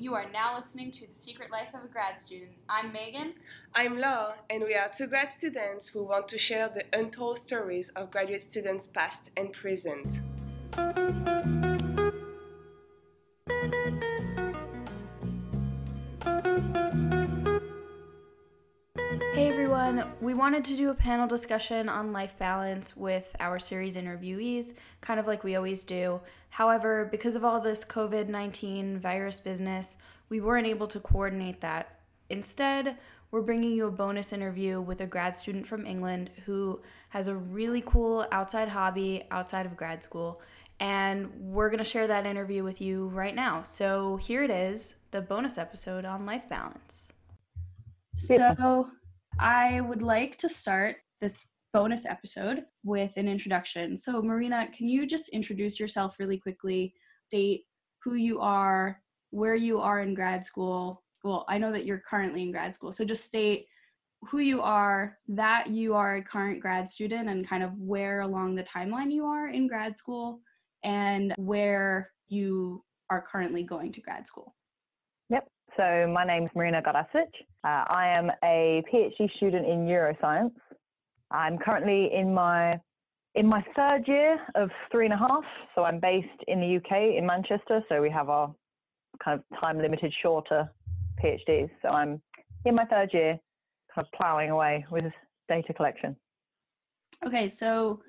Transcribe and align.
You 0.00 0.14
are 0.14 0.30
now 0.32 0.56
listening 0.56 0.92
to 0.92 1.08
The 1.08 1.14
Secret 1.14 1.50
Life 1.50 1.74
of 1.74 1.82
a 1.82 1.88
Grad 1.88 2.20
Student. 2.20 2.52
I'm 2.68 2.92
Megan. 2.92 3.32
I'm 3.74 3.98
Laure, 3.98 4.34
and 4.48 4.62
we 4.62 4.74
are 4.74 4.88
two 4.96 5.08
grad 5.08 5.32
students 5.36 5.88
who 5.88 6.04
want 6.04 6.28
to 6.28 6.38
share 6.38 6.68
the 6.68 6.84
untold 6.96 7.40
stories 7.40 7.88
of 7.96 8.12
graduate 8.12 8.44
students 8.44 8.86
past 8.86 9.22
and 9.36 9.52
present. 9.52 10.06
We 20.28 20.34
wanted 20.34 20.62
to 20.62 20.76
do 20.76 20.90
a 20.90 20.94
panel 20.94 21.26
discussion 21.26 21.88
on 21.88 22.12
life 22.12 22.36
balance 22.38 22.94
with 22.94 23.34
our 23.40 23.58
series 23.58 23.96
interviewees, 23.96 24.74
kind 25.00 25.18
of 25.18 25.26
like 25.26 25.42
we 25.42 25.56
always 25.56 25.84
do. 25.84 26.20
However, 26.50 27.08
because 27.10 27.34
of 27.34 27.46
all 27.46 27.62
this 27.62 27.82
COVID 27.82 28.28
19 28.28 28.98
virus 28.98 29.40
business, 29.40 29.96
we 30.28 30.42
weren't 30.42 30.66
able 30.66 30.86
to 30.88 31.00
coordinate 31.00 31.62
that. 31.62 32.00
Instead, 32.28 32.98
we're 33.30 33.40
bringing 33.40 33.72
you 33.72 33.86
a 33.86 33.90
bonus 33.90 34.34
interview 34.34 34.82
with 34.82 35.00
a 35.00 35.06
grad 35.06 35.34
student 35.34 35.66
from 35.66 35.86
England 35.86 36.28
who 36.44 36.82
has 37.08 37.26
a 37.26 37.34
really 37.34 37.82
cool 37.86 38.26
outside 38.30 38.68
hobby 38.68 39.24
outside 39.30 39.64
of 39.64 39.78
grad 39.78 40.02
school. 40.02 40.42
And 40.78 41.32
we're 41.40 41.70
going 41.70 41.78
to 41.78 41.84
share 41.84 42.06
that 42.06 42.26
interview 42.26 42.62
with 42.62 42.82
you 42.82 43.08
right 43.08 43.34
now. 43.34 43.62
So 43.62 44.18
here 44.18 44.44
it 44.44 44.50
is 44.50 44.96
the 45.10 45.22
bonus 45.22 45.56
episode 45.56 46.04
on 46.04 46.26
life 46.26 46.50
balance. 46.50 47.14
So, 48.18 48.90
I 49.40 49.80
would 49.82 50.02
like 50.02 50.36
to 50.38 50.48
start 50.48 50.96
this 51.20 51.46
bonus 51.72 52.06
episode 52.06 52.64
with 52.82 53.12
an 53.16 53.28
introduction. 53.28 53.96
So, 53.96 54.20
Marina, 54.20 54.68
can 54.76 54.88
you 54.88 55.06
just 55.06 55.28
introduce 55.28 55.78
yourself 55.78 56.16
really 56.18 56.38
quickly? 56.38 56.92
State 57.24 57.64
who 58.02 58.14
you 58.14 58.40
are, 58.40 59.00
where 59.30 59.54
you 59.54 59.80
are 59.80 60.00
in 60.00 60.14
grad 60.14 60.44
school. 60.44 61.04
Well, 61.22 61.44
I 61.48 61.58
know 61.58 61.70
that 61.70 61.84
you're 61.84 62.02
currently 62.08 62.42
in 62.42 62.50
grad 62.50 62.74
school, 62.74 62.90
so 62.90 63.04
just 63.04 63.26
state 63.26 63.66
who 64.28 64.38
you 64.38 64.60
are, 64.60 65.18
that 65.28 65.68
you 65.68 65.94
are 65.94 66.16
a 66.16 66.22
current 66.22 66.60
grad 66.60 66.88
student, 66.88 67.28
and 67.28 67.46
kind 67.46 67.62
of 67.62 67.78
where 67.78 68.20
along 68.20 68.56
the 68.56 68.64
timeline 68.64 69.12
you 69.12 69.24
are 69.24 69.48
in 69.48 69.68
grad 69.68 69.96
school, 69.96 70.40
and 70.82 71.32
where 71.36 72.10
you 72.28 72.82
are 73.10 73.22
currently 73.22 73.62
going 73.62 73.92
to 73.92 74.00
grad 74.00 74.26
school. 74.26 74.56
Yep. 75.30 75.48
So 75.78 76.10
my 76.12 76.24
name's 76.24 76.50
Marina 76.56 76.82
Garasic. 76.82 77.28
Uh, 77.62 77.84
I 77.88 78.08
am 78.08 78.32
a 78.42 78.82
PhD 78.92 79.30
student 79.36 79.64
in 79.64 79.86
neuroscience. 79.86 80.50
I'm 81.30 81.56
currently 81.56 82.10
in 82.12 82.34
my 82.34 82.80
in 83.36 83.46
my 83.46 83.64
third 83.76 84.02
year 84.08 84.40
of 84.56 84.70
three 84.90 85.04
and 85.04 85.14
a 85.14 85.16
half. 85.16 85.44
So 85.76 85.84
I'm 85.84 86.00
based 86.00 86.42
in 86.48 86.58
the 86.58 86.76
UK 86.78 87.16
in 87.16 87.24
Manchester. 87.24 87.84
So 87.88 88.02
we 88.02 88.10
have 88.10 88.28
our 88.28 88.52
kind 89.22 89.38
of 89.38 89.60
time 89.60 89.78
limited 89.78 90.12
shorter 90.20 90.68
PhDs. 91.22 91.70
So 91.80 91.90
I'm 91.90 92.20
in 92.64 92.74
my 92.74 92.84
third 92.86 93.10
year, 93.12 93.38
kind 93.94 94.04
of 94.04 94.18
ploughing 94.18 94.50
away 94.50 94.84
with 94.90 95.04
data 95.48 95.72
collection. 95.72 96.16
Okay, 97.24 97.48
so 97.48 98.02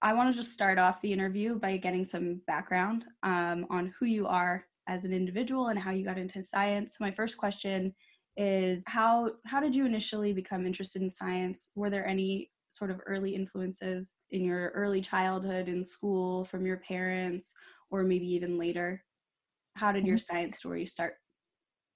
I 0.00 0.14
want 0.14 0.32
to 0.32 0.40
just 0.40 0.54
start 0.54 0.78
off 0.78 1.02
the 1.02 1.12
interview 1.12 1.58
by 1.58 1.76
getting 1.76 2.06
some 2.06 2.40
background 2.46 3.04
um, 3.22 3.66
on 3.68 3.92
who 3.98 4.06
you 4.06 4.26
are 4.26 4.64
as 4.92 5.06
an 5.06 5.12
individual 5.12 5.68
and 5.68 5.78
how 5.78 5.90
you 5.90 6.04
got 6.04 6.18
into 6.18 6.42
science. 6.42 6.92
So 6.92 7.04
my 7.04 7.10
first 7.10 7.38
question 7.38 7.94
is 8.36 8.82
how 8.86 9.30
how 9.46 9.60
did 9.60 9.74
you 9.74 9.86
initially 9.86 10.32
become 10.32 10.66
interested 10.66 11.00
in 11.00 11.08
science? 11.08 11.70
Were 11.74 11.90
there 11.90 12.06
any 12.06 12.50
sort 12.68 12.90
of 12.90 13.00
early 13.06 13.34
influences 13.34 14.14
in 14.30 14.44
your 14.44 14.68
early 14.70 15.00
childhood 15.00 15.68
in 15.68 15.82
school 15.82 16.44
from 16.44 16.66
your 16.66 16.78
parents 16.78 17.52
or 17.90 18.02
maybe 18.02 18.26
even 18.34 18.58
later? 18.58 19.02
How 19.76 19.92
did 19.92 20.06
your 20.06 20.16
mm-hmm. 20.16 20.34
science 20.34 20.58
story 20.58 20.84
start? 20.84 21.14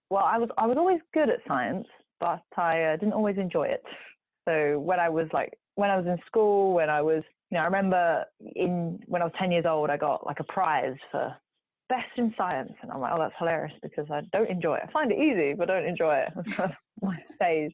Well, 0.08 0.24
I 0.24 0.38
was 0.38 0.48
I 0.56 0.66
was 0.66 0.78
always 0.78 1.00
good 1.12 1.28
at 1.28 1.40
science, 1.46 1.86
but 2.18 2.42
I 2.56 2.82
uh, 2.82 2.96
didn't 2.96 3.14
always 3.14 3.36
enjoy 3.36 3.64
it. 3.64 3.82
So 4.48 4.78
when 4.78 5.00
I 5.00 5.10
was 5.10 5.28
like 5.34 5.52
when 5.74 5.90
I 5.90 5.96
was 5.98 6.06
in 6.06 6.18
school, 6.26 6.72
when 6.72 6.88
I 6.88 7.02
was 7.02 7.22
you 7.50 7.58
know, 7.58 7.62
I 7.62 7.66
remember 7.66 8.24
in 8.40 9.00
when 9.06 9.20
I 9.20 9.26
was 9.26 9.34
10 9.38 9.52
years 9.52 9.66
old, 9.68 9.90
I 9.90 9.98
got 9.98 10.26
like 10.26 10.40
a 10.40 10.44
prize 10.44 10.96
for 11.10 11.36
best 11.88 12.06
in 12.16 12.34
science. 12.36 12.72
And 12.82 12.90
I'm 12.90 13.00
like, 13.00 13.12
oh, 13.14 13.18
that's 13.18 13.34
hilarious 13.38 13.74
because 13.82 14.06
I 14.10 14.22
don't 14.32 14.50
enjoy 14.50 14.76
it. 14.76 14.82
I 14.88 14.92
find 14.92 15.12
it 15.12 15.18
easy, 15.18 15.54
but 15.54 15.68
don't 15.68 15.84
enjoy 15.84 16.24
it. 16.26 16.70
my 17.02 17.16
stage. 17.36 17.72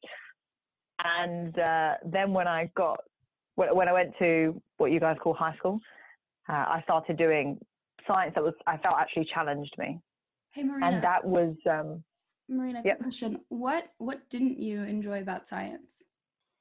And 1.05 1.59
uh, 1.59 1.95
then 2.05 2.33
when 2.33 2.47
I 2.47 2.71
got, 2.77 2.99
when 3.57 3.89
I 3.89 3.93
went 3.93 4.13
to 4.19 4.61
what 4.79 4.93
you 4.93 5.01
guys 5.01 5.17
call 5.23 5.35
high 5.35 5.55
school, 5.57 5.81
uh, 6.49 6.53
I 6.53 6.81
started 6.85 7.17
doing 7.17 7.59
science 8.07 8.33
that 8.35 8.43
was, 8.43 8.55
I 8.67 8.77
felt 8.79 8.97
actually 8.99 9.29
challenged 9.33 9.75
me. 9.79 9.99
Hey, 10.53 10.63
Marina. 10.63 10.87
And 10.87 11.05
that 11.05 11.25
was, 11.25 11.55
um, 11.71 12.03
Marina, 12.49 12.83
yep. 12.85 13.01
question. 13.01 13.41
What, 13.49 13.85
what 13.99 14.29
didn't 14.31 14.59
you 14.59 14.83
enjoy 14.83 15.21
about 15.21 15.49
science? 15.49 16.03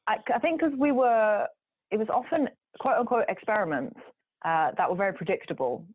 I, 0.07 0.17
I 0.33 0.39
think 0.39 0.59
because 0.59 0.77
we 0.77 0.91
were, 0.91 1.47
it 1.91 1.97
was 1.97 2.07
often 2.09 2.47
quote 2.79 2.97
unquote 2.97 3.25
experiments 3.29 3.99
uh, 4.45 4.71
that 4.77 4.89
were 4.89 4.95
very 4.95 5.13
predictable 5.13 5.85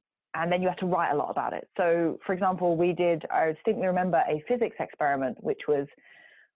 and 0.42 0.52
then 0.52 0.60
you 0.60 0.68
have 0.68 0.76
to 0.78 0.86
write 0.86 1.12
a 1.12 1.16
lot 1.16 1.30
about 1.30 1.52
it. 1.52 1.68
So, 1.76 2.18
for 2.26 2.32
example, 2.32 2.76
we 2.76 2.92
did, 2.92 3.24
I 3.30 3.52
distinctly 3.52 3.86
remember 3.86 4.22
a 4.28 4.42
physics 4.46 4.76
experiment, 4.78 5.38
which 5.40 5.62
was 5.66 5.86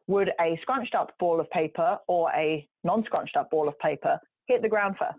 would 0.06 0.30
a 0.40 0.58
scrunched 0.62 0.94
up 0.94 1.16
ball 1.18 1.40
of 1.40 1.48
paper 1.50 1.98
or 2.08 2.30
a 2.32 2.66
non 2.84 3.04
scrunched 3.04 3.36
up 3.36 3.50
ball 3.50 3.68
of 3.68 3.78
paper 3.78 4.18
hit 4.46 4.60
the 4.60 4.68
ground 4.68 4.96
first? 4.98 5.18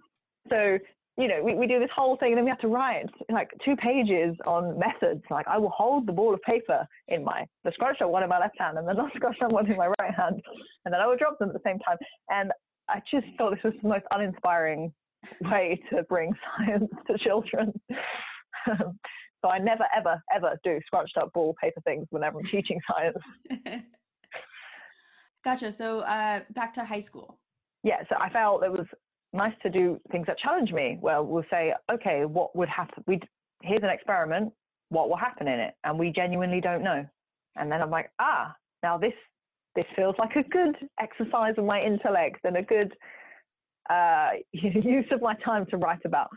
So, 0.49 0.77
you 1.17 1.27
know, 1.27 1.41
we, 1.43 1.55
we 1.55 1.65
do 1.65 1.79
this 1.79 1.89
whole 1.95 2.17
thing 2.17 2.29
and 2.29 2.37
then 2.37 2.45
we 2.45 2.49
have 2.49 2.59
to 2.59 2.67
write 2.67 3.05
like 3.31 3.49
two 3.63 3.75
pages 3.75 4.35
on 4.45 4.77
methods. 4.77 5.23
Like, 5.29 5.47
I 5.47 5.57
will 5.57 5.69
hold 5.69 6.07
the 6.07 6.11
ball 6.11 6.33
of 6.33 6.41
paper 6.43 6.85
in 7.07 7.23
my, 7.23 7.45
the 7.63 7.71
scrunched 7.71 8.01
up 8.01 8.09
one 8.09 8.23
in 8.23 8.29
my 8.29 8.39
left 8.39 8.59
hand 8.59 8.77
and 8.77 8.87
the 8.87 8.93
non 9.01 9.11
scrunched 9.15 9.41
up 9.41 9.51
one 9.51 9.69
in 9.69 9.77
my 9.77 9.87
right 9.99 10.13
hand. 10.13 10.41
And 10.85 10.93
then 10.93 11.01
I 11.01 11.07
will 11.07 11.17
drop 11.17 11.39
them 11.39 11.49
at 11.49 11.53
the 11.53 11.61
same 11.65 11.79
time. 11.79 11.97
And 12.29 12.51
I 12.89 13.01
just 13.09 13.27
thought 13.37 13.55
this 13.55 13.63
was 13.63 13.73
the 13.81 13.89
most 13.89 14.05
uninspiring 14.11 14.93
way 15.41 15.81
to 15.89 16.03
bring 16.03 16.33
science 16.57 16.91
to 17.07 17.17
children. 17.17 17.73
so 19.41 19.49
I 19.49 19.59
never, 19.59 19.85
ever, 19.95 20.21
ever 20.33 20.59
do 20.63 20.79
scrunched 20.85 21.17
up 21.17 21.31
ball 21.33 21.55
paper 21.61 21.81
things 21.81 22.07
whenever 22.09 22.39
I'm 22.39 22.45
teaching 22.45 22.79
science. 22.91 23.17
gotcha. 25.43 25.71
So 25.71 25.99
uh, 25.99 26.41
back 26.51 26.73
to 26.75 26.85
high 26.85 26.99
school. 26.99 27.39
Yeah, 27.83 28.03
so 28.09 28.15
I 28.19 28.29
felt 28.29 28.63
it 28.63 28.71
was 28.71 28.85
nice 29.33 29.53
to 29.63 29.69
do 29.69 29.99
things 30.11 30.27
that 30.27 30.37
challenge 30.37 30.71
me. 30.71 30.97
Well, 31.01 31.25
we'll 31.25 31.45
say, 31.49 31.73
okay, 31.91 32.25
what 32.25 32.55
would 32.55 32.69
happen? 32.69 33.03
We 33.07 33.19
here's 33.63 33.83
an 33.83 33.89
experiment. 33.89 34.53
What 34.89 35.09
will 35.09 35.17
happen 35.17 35.47
in 35.47 35.59
it? 35.59 35.73
And 35.83 35.97
we 35.97 36.11
genuinely 36.11 36.61
don't 36.61 36.83
know. 36.83 37.05
And 37.55 37.71
then 37.71 37.81
I'm 37.81 37.89
like, 37.89 38.11
ah, 38.19 38.53
now 38.83 38.97
this 38.97 39.13
this 39.75 39.85
feels 39.95 40.15
like 40.19 40.35
a 40.35 40.43
good 40.49 40.75
exercise 40.99 41.53
of 41.57 41.65
my 41.65 41.81
intellect 41.81 42.39
and 42.43 42.57
a 42.57 42.61
good 42.61 42.93
uh, 43.89 44.29
use 44.51 45.05
of 45.11 45.21
my 45.21 45.33
time 45.45 45.65
to 45.67 45.77
write 45.77 46.03
about. 46.05 46.29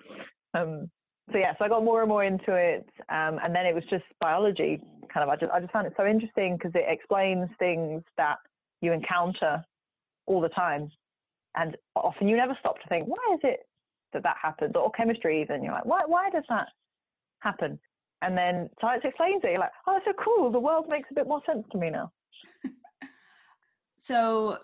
Um, 0.55 0.89
so 1.33 1.39
yeah, 1.39 1.53
so 1.59 1.65
I 1.65 1.69
got 1.69 1.85
more 1.85 2.01
and 2.01 2.09
more 2.09 2.25
into 2.25 2.55
it, 2.55 2.87
um, 3.09 3.39
and 3.43 3.55
then 3.55 3.67
it 3.67 3.75
was 3.75 3.85
just 3.89 4.05
biology. 4.21 4.81
Kind 5.13 5.25
of, 5.25 5.29
I 5.29 5.37
just 5.37 5.53
I 5.53 5.61
just 5.61 5.73
found 5.73 5.87
it 5.87 5.95
so 5.97 6.07
interesting 6.07 6.57
because 6.57 6.73
it 6.75 6.85
explains 6.87 7.49
things 7.59 8.03
that 8.17 8.37
you 8.81 8.93
encounter 8.93 9.65
all 10.27 10.41
the 10.41 10.51
time, 10.51 10.91
and 11.57 11.77
often 11.97 12.29
you 12.29 12.37
never 12.37 12.57
stop 12.61 12.81
to 12.83 12.89
think, 12.89 13.07
why 13.07 13.35
is 13.35 13.41
it 13.43 13.61
that 14.13 14.23
that 14.23 14.37
happens? 14.41 14.73
Or 14.75 14.91
chemistry, 14.91 15.41
even 15.41 15.63
you're 15.63 15.73
like, 15.73 15.87
why 15.87 16.03
why 16.07 16.29
does 16.31 16.45
that 16.51 16.69
happen? 17.41 17.79
And 18.21 18.37
then 18.37 18.69
science 18.81 19.03
explains 19.05 19.43
it. 19.45 19.51
You're 19.51 19.61
like, 19.61 19.73
oh, 19.87 19.95
that's 19.95 20.05
so 20.05 20.23
cool. 20.23 20.51
The 20.51 20.61
world 20.61 20.87
makes 20.89 21.09
a 21.11 21.15
bit 21.15 21.27
more 21.27 21.43
sense 21.47 21.65
to 21.73 21.79
me 21.79 21.91
now. 21.91 22.11
so 23.97 24.59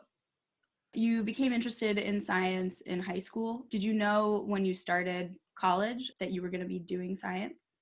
you 0.95 1.23
became 1.23 1.53
interested 1.53 1.99
in 1.99 2.21
science 2.21 2.81
in 2.83 3.01
high 3.01 3.19
school. 3.19 3.67
Did 3.71 3.83
you 3.83 3.93
know 3.93 4.45
when 4.47 4.65
you 4.65 4.75
started 4.75 5.37
college 5.61 6.13
that 6.21 6.31
you 6.31 6.43
were 6.43 6.49
going 6.49 6.63
to 6.63 6.69
be 6.69 6.79
doing 6.79 7.17
science? 7.17 7.75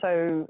So, 0.00 0.48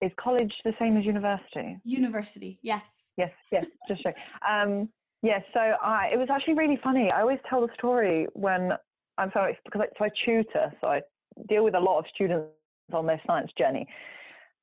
is 0.00 0.10
college 0.18 0.52
the 0.64 0.72
same 0.78 0.96
as 0.96 1.04
university? 1.04 1.78
University, 1.84 2.58
yes. 2.62 3.10
Yes, 3.16 3.30
yes, 3.50 3.66
just 3.88 4.02
check. 4.02 4.16
Um, 4.48 4.88
yes, 5.22 5.42
so 5.52 5.60
I, 5.60 6.10
it 6.12 6.18
was 6.18 6.28
actually 6.30 6.54
really 6.54 6.78
funny. 6.82 7.10
I 7.10 7.20
always 7.20 7.38
tell 7.48 7.60
the 7.60 7.72
story 7.74 8.26
when 8.32 8.72
I'm 9.18 9.30
sorry 9.32 9.56
because 9.64 9.82
I, 9.82 9.98
so 9.98 10.04
I 10.04 10.10
tutor, 10.24 10.72
so 10.80 10.88
I 10.88 11.02
deal 11.48 11.64
with 11.64 11.74
a 11.74 11.80
lot 11.80 11.98
of 11.98 12.04
students 12.14 12.48
on 12.92 13.06
their 13.06 13.20
science 13.26 13.50
journey. 13.56 13.86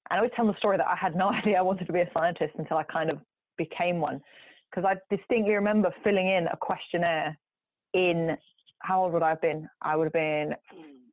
And 0.10 0.18
I 0.18 0.18
always 0.18 0.32
tell 0.36 0.48
the 0.48 0.58
story 0.58 0.78
that 0.78 0.88
I 0.88 0.96
had 0.96 1.16
no 1.16 1.30
idea 1.34 1.58
I 1.58 1.62
wanted 1.62 1.86
to 1.88 1.94
be 1.94 2.02
a 2.02 2.10
scientist 2.14 2.54
until 2.58 2.78
I 2.78 2.84
kind 2.84 3.10
of 3.10 3.20
became 3.58 4.00
one. 4.00 4.22
Because 4.70 4.86
I 4.86 5.16
distinctly 5.16 5.54
remember 5.54 5.94
filling 6.04 6.28
in 6.28 6.48
a 6.48 6.58
questionnaire 6.58 7.38
in 7.94 8.38
how 8.80 9.04
old 9.04 9.14
would 9.14 9.24
I 9.24 9.30
have 9.30 9.42
been? 9.42 9.68
I 9.82 9.96
would 9.96 10.06
have 10.06 10.14
been 10.14 10.54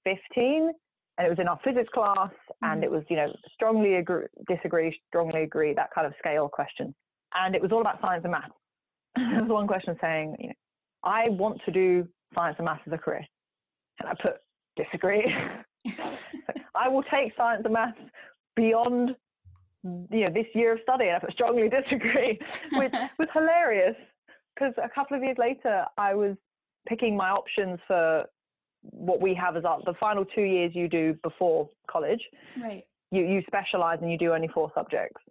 15 0.06 0.72
and 1.18 1.26
it 1.26 1.30
was 1.30 1.38
in 1.38 1.48
our 1.48 1.58
physics 1.64 1.88
class 1.92 2.30
and 2.62 2.84
it 2.84 2.90
mm. 2.90 2.94
was 2.94 3.04
you 3.08 3.16
know 3.16 3.32
strongly 3.54 3.94
agree 3.96 4.26
disagree 4.48 4.98
strongly 5.08 5.42
agree 5.42 5.74
that 5.74 5.90
kind 5.94 6.06
of 6.06 6.12
scale 6.18 6.48
question. 6.48 6.94
And 7.34 7.54
it 7.54 7.60
was 7.60 7.72
all 7.72 7.80
about 7.80 8.00
science 8.00 8.22
and 8.24 8.32
math. 8.32 8.50
There 9.16 9.42
was 9.42 9.50
one 9.50 9.66
question 9.66 9.96
saying 10.00 10.36
you 10.38 10.48
know 10.48 10.54
i 11.04 11.28
want 11.30 11.60
to 11.64 11.72
do 11.72 12.06
science 12.34 12.56
and 12.58 12.66
math 12.66 12.80
as 12.86 12.92
a 12.92 12.98
career. 12.98 13.26
And 14.00 14.08
i 14.08 14.14
put 14.22 14.36
disagree. 14.76 15.24
I 16.74 16.88
will 16.88 17.04
take 17.04 17.32
science 17.36 17.62
and 17.64 17.74
math 17.74 17.94
beyond 18.54 19.16
you 19.84 20.24
know 20.24 20.30
this 20.32 20.46
year 20.54 20.74
of 20.74 20.80
study, 20.82 21.06
and 21.06 21.16
I 21.16 21.18
put 21.20 21.32
strongly 21.32 21.68
disagree, 21.68 22.38
which 22.72 22.92
was 23.18 23.28
hilarious 23.32 23.96
because 24.54 24.74
a 24.82 24.88
couple 24.88 25.16
of 25.16 25.22
years 25.22 25.36
later, 25.38 25.84
I 25.96 26.14
was 26.14 26.36
picking 26.88 27.16
my 27.16 27.30
options 27.30 27.78
for 27.86 28.24
what 28.90 29.20
we 29.20 29.34
have 29.34 29.56
is 29.56 29.64
our, 29.64 29.80
the 29.84 29.94
final 29.98 30.24
two 30.24 30.42
years 30.42 30.72
you 30.74 30.88
do 30.88 31.14
before 31.22 31.68
college. 31.90 32.20
Right. 32.62 32.84
You 33.10 33.24
you 33.24 33.42
specialize 33.46 33.98
and 34.02 34.10
you 34.10 34.18
do 34.18 34.32
only 34.32 34.48
four 34.48 34.72
subjects, 34.74 35.22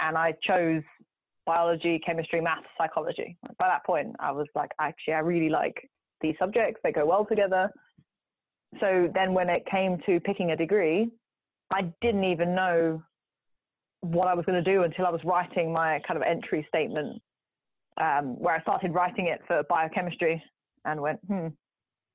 and 0.00 0.16
I 0.16 0.34
chose 0.42 0.82
biology, 1.46 2.00
chemistry, 2.04 2.40
maths, 2.40 2.66
psychology. 2.76 3.36
By 3.58 3.68
that 3.68 3.86
point, 3.86 4.16
I 4.18 4.32
was 4.32 4.48
like, 4.56 4.72
actually, 4.80 5.14
I 5.14 5.20
really 5.20 5.48
like 5.48 5.88
these 6.20 6.34
subjects. 6.38 6.80
They 6.82 6.90
go 6.90 7.06
well 7.06 7.24
together. 7.24 7.70
So 8.80 9.08
then, 9.14 9.32
when 9.32 9.48
it 9.48 9.64
came 9.70 9.98
to 10.06 10.18
picking 10.20 10.50
a 10.50 10.56
degree, 10.56 11.08
I 11.72 11.92
didn't 12.00 12.24
even 12.24 12.54
know 12.54 13.02
what 14.00 14.28
I 14.28 14.34
was 14.34 14.44
going 14.44 14.62
to 14.62 14.70
do 14.72 14.82
until 14.82 15.06
I 15.06 15.10
was 15.10 15.20
writing 15.24 15.72
my 15.72 16.00
kind 16.06 16.16
of 16.16 16.22
entry 16.22 16.66
statement, 16.68 17.20
um, 18.00 18.38
where 18.38 18.54
I 18.54 18.60
started 18.62 18.92
writing 18.94 19.26
it 19.26 19.40
for 19.46 19.62
biochemistry 19.68 20.42
and 20.84 21.00
went, 21.00 21.18
hmm, 21.26 21.48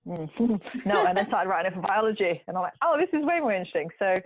hmm 0.06 0.26
no, 0.86 1.06
and 1.06 1.18
then 1.18 1.28
started 1.28 1.50
writing 1.50 1.72
it 1.72 1.76
for 1.76 1.82
biology, 1.82 2.42
and 2.48 2.58
I'm 2.58 2.64
like, 2.64 2.74
oh, 2.84 2.98
this 3.00 3.10
is 3.18 3.26
way 3.26 3.40
more 3.40 3.54
interesting. 3.54 3.90
So, 4.00 4.20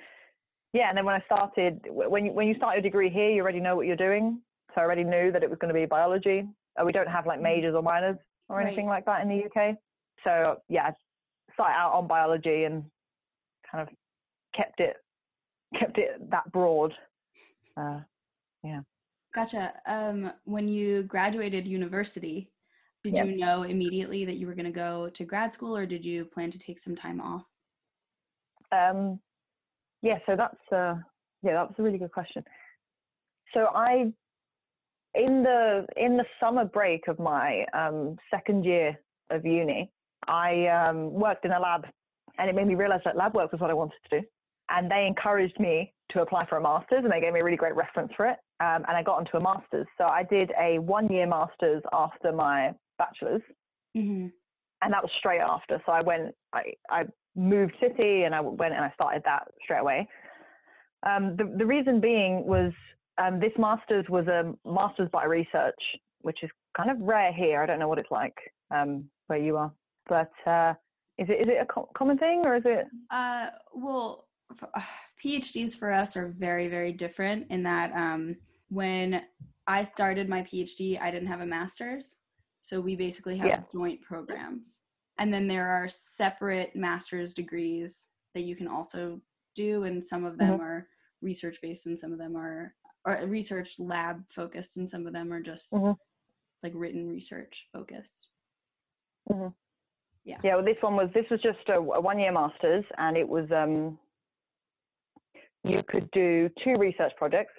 yeah, 0.74 0.89
and 0.89 0.98
then 0.98 1.06
when 1.06 1.16
I 1.16 1.24
started, 1.25 1.81
when 1.89 2.25
you, 2.25 2.31
when 2.31 2.48
you 2.48 2.56
start 2.56 2.75
your 2.75 2.81
degree 2.81 3.10
here, 3.10 3.30
you 3.30 3.42
already 3.42 3.60
know 3.60 3.75
what 3.75 3.88
you're 3.88 3.95
doing. 3.95 4.42
So 4.74 4.81
I 4.81 4.83
already 4.83 5.04
knew 5.04 5.31
that 5.31 5.44
it 5.44 5.50
was 5.50 5.57
going 5.60 5.74
to 5.74 5.80
be 5.80 5.86
biology. 5.86 6.45
Uh, 6.80 6.86
we 6.86 6.92
don't 6.92 7.07
have 7.07 7.25
like 7.25 7.39
mm. 7.39 7.44
majors 7.44 7.75
or 7.75 7.81
minors 7.81 8.18
or 8.50 8.62
anything 8.62 8.88
right. 8.88 8.95
like 8.95 9.06
that 9.06 9.22
in 9.22 9.30
the 9.30 9.45
UK. 9.45 9.77
So 10.24 10.57
yeah, 10.68 10.92
started 11.54 11.75
out 11.75 11.94
on 11.94 12.07
biology 12.07 12.66
and 12.66 12.83
kind 13.72 13.88
of 13.88 13.94
kept 14.56 14.80
it 14.80 14.98
kept 15.80 15.98
it 15.98 16.30
that 16.30 16.51
broad. 16.51 16.94
Uh, 17.77 18.00
yeah. 18.63 18.81
Gotcha. 19.33 19.74
Um, 19.86 20.31
when 20.45 20.68
you 20.68 21.04
graduated 21.04 21.68
university, 21.68 22.50
did 23.05 23.17
yep. 23.17 23.27
you 23.27 23.37
know 23.37 23.63
immediately 23.63 24.25
that 24.25 24.37
you 24.37 24.47
were 24.47 24.55
going 24.55 24.65
to 24.65 24.71
go 24.71 25.09
to 25.13 25.25
grad 25.25 25.53
school, 25.53 25.77
or 25.77 25.85
did 25.85 26.03
you 26.03 26.25
plan 26.25 26.49
to 26.49 26.57
take 26.57 26.79
some 26.79 26.95
time 26.95 27.21
off? 27.21 27.43
Um, 28.71 29.19
yeah. 30.01 30.17
So 30.25 30.35
that's 30.35 30.71
uh, 30.71 30.95
yeah, 31.43 31.53
that 31.53 31.67
was 31.67 31.75
a 31.77 31.83
really 31.83 31.99
good 31.99 32.11
question. 32.11 32.43
So 33.53 33.67
I 33.75 34.11
in 35.13 35.43
the 35.43 35.85
in 35.95 36.17
the 36.17 36.25
summer 36.39 36.65
break 36.65 37.07
of 37.07 37.19
my 37.19 37.65
um, 37.73 38.17
second 38.31 38.65
year 38.65 38.99
of 39.29 39.45
uni, 39.45 39.91
I 40.27 40.65
um, 40.65 41.13
worked 41.13 41.45
in 41.45 41.51
a 41.51 41.59
lab, 41.59 41.85
and 42.39 42.49
it 42.49 42.55
made 42.55 42.65
me 42.65 42.73
realize 42.73 43.01
that 43.05 43.15
lab 43.15 43.35
work 43.35 43.51
was 43.51 43.61
what 43.61 43.69
I 43.69 43.75
wanted 43.75 43.99
to 44.09 44.21
do. 44.21 44.27
And 44.69 44.89
they 44.89 45.05
encouraged 45.05 45.59
me 45.59 45.93
to 46.09 46.23
apply 46.23 46.47
for 46.47 46.57
a 46.57 46.61
master's, 46.61 47.03
and 47.03 47.11
they 47.11 47.21
gave 47.21 47.33
me 47.33 47.41
a 47.41 47.43
really 47.43 47.55
great 47.55 47.75
reference 47.75 48.11
for 48.17 48.25
it. 48.25 48.37
Um, 48.61 48.83
and 48.87 48.97
I 48.97 49.03
got 49.03 49.19
onto 49.19 49.37
a 49.37 49.41
master's. 49.41 49.85
So 49.95 50.05
I 50.05 50.23
did 50.23 50.51
a 50.59 50.79
one-year 50.79 51.27
master's 51.27 51.83
after 51.93 52.31
my 52.31 52.73
bachelor's, 52.97 53.42
mm-hmm. 53.95 54.27
and 54.81 54.94
that 54.94 55.03
was 55.03 55.12
straight 55.19 55.42
after. 55.42 55.81
So 55.86 55.92
I 55.92 56.01
went, 56.01 56.33
I, 56.53 56.74
I 56.89 57.03
moved 57.36 57.74
city, 57.80 58.24
and 58.24 58.33
I 58.33 58.42
went 58.42 58.74
and 58.74 58.83
I 58.83 58.92
started 58.94 59.24
that 59.25 59.47
straight 59.63 59.80
away. 59.80 60.07
Um, 61.06 61.36
the 61.38 61.53
the 61.57 61.65
reason 61.65 62.00
being 62.00 62.45
was 62.45 62.71
um, 63.18 63.39
this 63.39 63.51
master's 63.57 64.06
was 64.09 64.27
a 64.27 64.53
master's 64.65 65.09
by 65.12 65.25
research, 65.25 65.80
which 66.21 66.44
is 66.44 66.50
kind 66.75 66.89
of 66.89 67.00
rare 67.00 67.33
here. 67.33 67.62
I 67.62 67.65
don't 67.65 67.80
know 67.80 67.88
what 67.88 68.00
it's 68.00 68.12
like 68.12 68.36
um, 68.71 69.06
where 69.27 69.39
you 69.39 69.57
are, 69.57 69.71
but 70.07 70.31
uh, 70.45 70.74
is 71.18 71.27
it 71.30 71.41
is 71.41 71.48
it 71.48 71.62
a 71.62 71.65
co- 71.65 71.89
common 71.95 72.18
thing 72.18 72.41
or 72.44 72.56
is 72.56 72.63
it? 72.65 72.86
Uh, 73.12 73.48
well, 73.74 74.27
for, 74.56 74.69
uh, 74.74 74.81
PhDs 75.24 75.75
for 75.75 75.91
us 75.91 76.18
are 76.18 76.33
very 76.38 76.68
very 76.68 76.91
different 76.91 77.48
in 77.50 77.63
that 77.63 77.94
um, 77.94 78.36
when 78.69 79.21
I 79.68 79.83
started 79.83 80.30
my 80.30 80.41
PhD, 80.41 81.00
I 81.01 81.09
didn't 81.12 81.27
have 81.27 81.41
a 81.41 81.45
master's, 81.45 82.15
so 82.65 82.81
we 82.81 82.95
basically 82.95 83.38
have 83.38 83.47
yeah. 83.47 83.62
joint 83.71 84.01
programs, 84.01 84.81
and 85.19 85.33
then 85.33 85.47
there 85.47 85.67
are 85.67 85.88
separate 85.88 86.75
master's 86.75 87.33
degrees 87.33 88.07
that 88.33 88.41
you 88.41 88.56
can 88.56 88.67
also 88.67 89.21
do, 89.56 89.83
and 89.83 90.03
some 90.03 90.25
of 90.25 90.38
them 90.38 90.53
mm-hmm. 90.53 90.63
are 90.63 90.88
research 91.25 91.57
based 91.62 91.88
and 91.88 91.97
some 91.97 92.13
of 92.13 92.19
them 92.19 92.38
are 92.38 92.73
or 93.06 93.19
research 93.27 93.75
lab 93.77 94.23
focused 94.33 94.77
and 94.77 94.89
some 94.89 95.06
of 95.06 95.13
them 95.13 95.31
are 95.31 95.41
just 95.41 95.71
mm-hmm. 95.71 95.91
like 96.63 96.71
written 96.75 97.07
research 97.07 97.67
focused 97.73 98.27
mm-hmm. 99.29 99.47
yeah 100.23 100.38
yeah 100.44 100.56
well 100.56 100.63
this 100.63 100.77
one 100.81 100.95
was 100.95 101.09
this 101.13 101.25
was 101.29 101.41
just 101.41 101.67
a, 101.69 101.75
a 101.75 102.01
one 102.01 102.19
year 102.19 102.31
masters 102.31 102.85
and 102.97 103.17
it 103.17 103.27
was 103.27 103.45
um 103.51 103.97
you 105.63 105.81
could 105.88 106.09
do 106.12 106.50
two 106.63 106.75
research 106.77 107.12
projects 107.17 107.53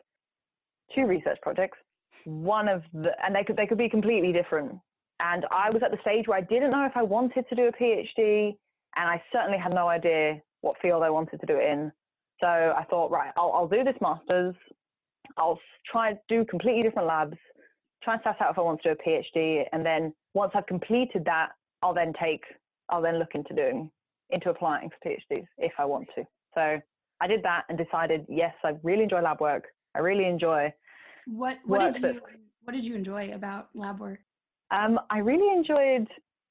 two 0.95 1.07
research 1.07 1.39
projects 1.43 1.79
one 2.25 2.69
of 2.69 2.83
the 2.95 3.11
and 3.25 3.35
they 3.35 3.45
could 3.45 3.57
they 3.57 3.67
could 3.67 3.79
be 3.79 3.89
completely 3.89 4.33
different 4.33 4.73
and 5.21 5.45
i 5.51 5.71
was 5.71 5.83
at 5.85 5.91
the 5.91 5.99
stage 6.01 6.27
where 6.27 6.39
i 6.39 6.43
didn't 6.43 6.71
know 6.71 6.85
if 6.85 6.97
i 6.97 7.03
wanted 7.03 7.45
to 7.49 7.55
do 7.55 7.69
a 7.69 7.73
phd 7.73 8.57
and 8.97 9.09
i 9.09 9.23
certainly 9.33 9.59
had 9.59 9.73
no 9.75 9.89
idea 9.89 10.41
what 10.61 10.77
field 10.81 11.03
i 11.03 11.11
wanted 11.11 11.41
to 11.41 11.47
do 11.47 11.57
it 11.57 11.71
in 11.71 11.93
so 12.41 12.47
i 12.47 12.85
thought 12.91 13.11
right 13.11 13.33
i'll, 13.37 13.53
I'll 13.53 13.69
do 13.69 13.85
this 13.85 13.97
masters 14.01 14.55
I'll 15.37 15.61
try 15.91 16.13
to 16.13 16.19
do 16.29 16.45
completely 16.45 16.83
different 16.83 17.09
labs, 17.09 17.37
try 18.03 18.15
and 18.15 18.23
suss 18.23 18.37
out 18.41 18.51
if 18.51 18.59
I 18.59 18.63
want 18.63 18.81
to 18.83 18.95
do 18.95 19.01
a 19.01 19.09
PhD, 19.09 19.65
and 19.73 19.85
then 19.85 20.15
once 20.35 20.53
I've 20.55 20.67
completed 20.67 21.25
that, 21.27 21.51
I'll 21.83 21.95
then 21.95 22.13
take, 22.21 22.43
I'll 22.89 23.03
then 23.03 23.19
look 23.19 23.35
into 23.35 23.55
doing, 23.55 23.91
into 24.31 24.51
applying 24.51 24.91
for 24.91 25.09
PhDs 25.09 25.47
if 25.59 25.73
I 25.79 25.85
want 25.85 26.09
to. 26.15 26.25
So 26.55 26.81
I 27.21 27.27
did 27.27 27.43
that 27.43 27.65
and 27.69 27.79
decided, 27.79 28.27
yes, 28.29 28.55
I 28.65 28.73
really 28.83 29.03
enjoy 29.03 29.21
lab 29.21 29.41
work. 29.41 29.65
I 29.95 30.01
really 30.01 30.27
enjoy. 30.27 30.73
What 31.27 31.59
What 31.65 31.93
did 31.93 32.03
you 32.03 32.21
What 32.65 32.73
did 32.73 32.85
you 32.85 32.95
enjoy 32.95 33.33
about 33.33 33.69
lab 33.75 34.01
work? 34.01 34.21
Um, 34.71 34.99
I 35.11 35.19
really 35.19 35.53
enjoyed 35.57 36.09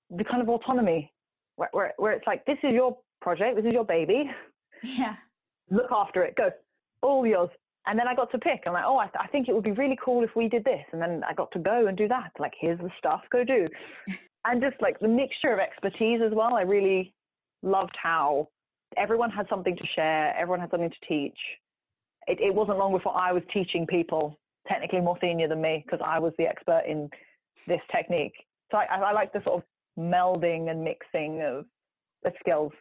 the 0.10 0.24
kind 0.24 0.42
of 0.42 0.50
autonomy, 0.50 1.12
where, 1.56 1.70
where 1.72 1.94
where 1.98 2.14
it's 2.14 2.28
like, 2.28 2.46
this 2.46 2.58
is 2.64 2.74
your 2.74 2.98
project, 3.22 3.56
this 3.56 3.66
is 3.66 3.74
your 3.74 3.86
baby. 3.86 4.30
Yeah. 4.84 5.16
Look 5.70 5.92
after 5.92 6.24
it. 6.24 6.36
Go. 6.36 6.52
All 7.02 7.26
yours 7.26 7.50
and 7.88 8.00
then 8.00 8.08
I 8.08 8.16
got 8.16 8.32
to 8.32 8.40
pick. 8.40 8.64
I'm 8.66 8.74
like, 8.74 8.84
oh, 8.86 8.98
I, 8.98 9.06
th- 9.06 9.16
I, 9.20 9.28
think 9.28 9.48
it 9.48 9.54
would 9.54 9.64
be 9.64 9.72
really 9.72 9.98
cool 10.04 10.24
if 10.24 10.36
we 10.36 10.50
did 10.50 10.64
this. 10.64 10.84
And 10.92 11.02
then 11.02 11.24
I 11.28 11.34
got 11.34 11.52
to 11.52 11.60
go 11.60 11.88
and 11.88 11.98
do 11.98 12.08
that. 12.08 12.32
Like, 12.40 12.54
here's 12.60 12.80
the 12.80 12.90
stuff, 12.98 13.22
go 13.32 13.44
do. 13.44 13.68
and 14.46 14.62
just 14.62 14.82
like 14.82 15.00
the 15.00 15.08
mixture 15.08 15.54
of 15.54 15.60
expertise 15.60 16.22
as 16.26 16.32
well. 16.34 16.56
I 16.56 16.62
really 16.62 17.14
loved 17.62 17.96
how 18.02 18.50
everyone 18.98 19.30
had 19.30 19.48
something 19.50 19.76
to 19.76 19.84
share, 19.96 20.36
everyone 20.38 20.60
had 20.60 20.72
something 20.72 20.90
to 20.90 21.08
teach. 21.08 21.38
It, 22.28 22.40
it 22.42 22.54
wasn't 22.54 22.80
long 22.80 22.92
before 22.92 23.16
I 23.16 23.32
was 23.32 23.44
teaching 23.54 23.86
people, 23.86 24.40
technically 24.68 25.02
more 25.02 25.18
senior 25.22 25.48
than 25.48 25.62
me, 25.62 25.84
because 25.86 26.04
I 26.04 26.18
was 26.18 26.34
the 26.40 26.46
expert 26.46 26.84
in 26.88 27.10
this 27.68 27.82
technique. 27.92 28.34
So 28.72 28.78
I, 28.78 28.86
I 28.86 29.12
like 29.14 29.34
the 29.34 29.42
sort 29.44 29.62
of 29.62 29.64
melding 30.02 30.70
and 30.70 30.84
mixing 30.84 31.42
of 31.42 31.66
the 32.24 32.32
skills. 32.40 32.72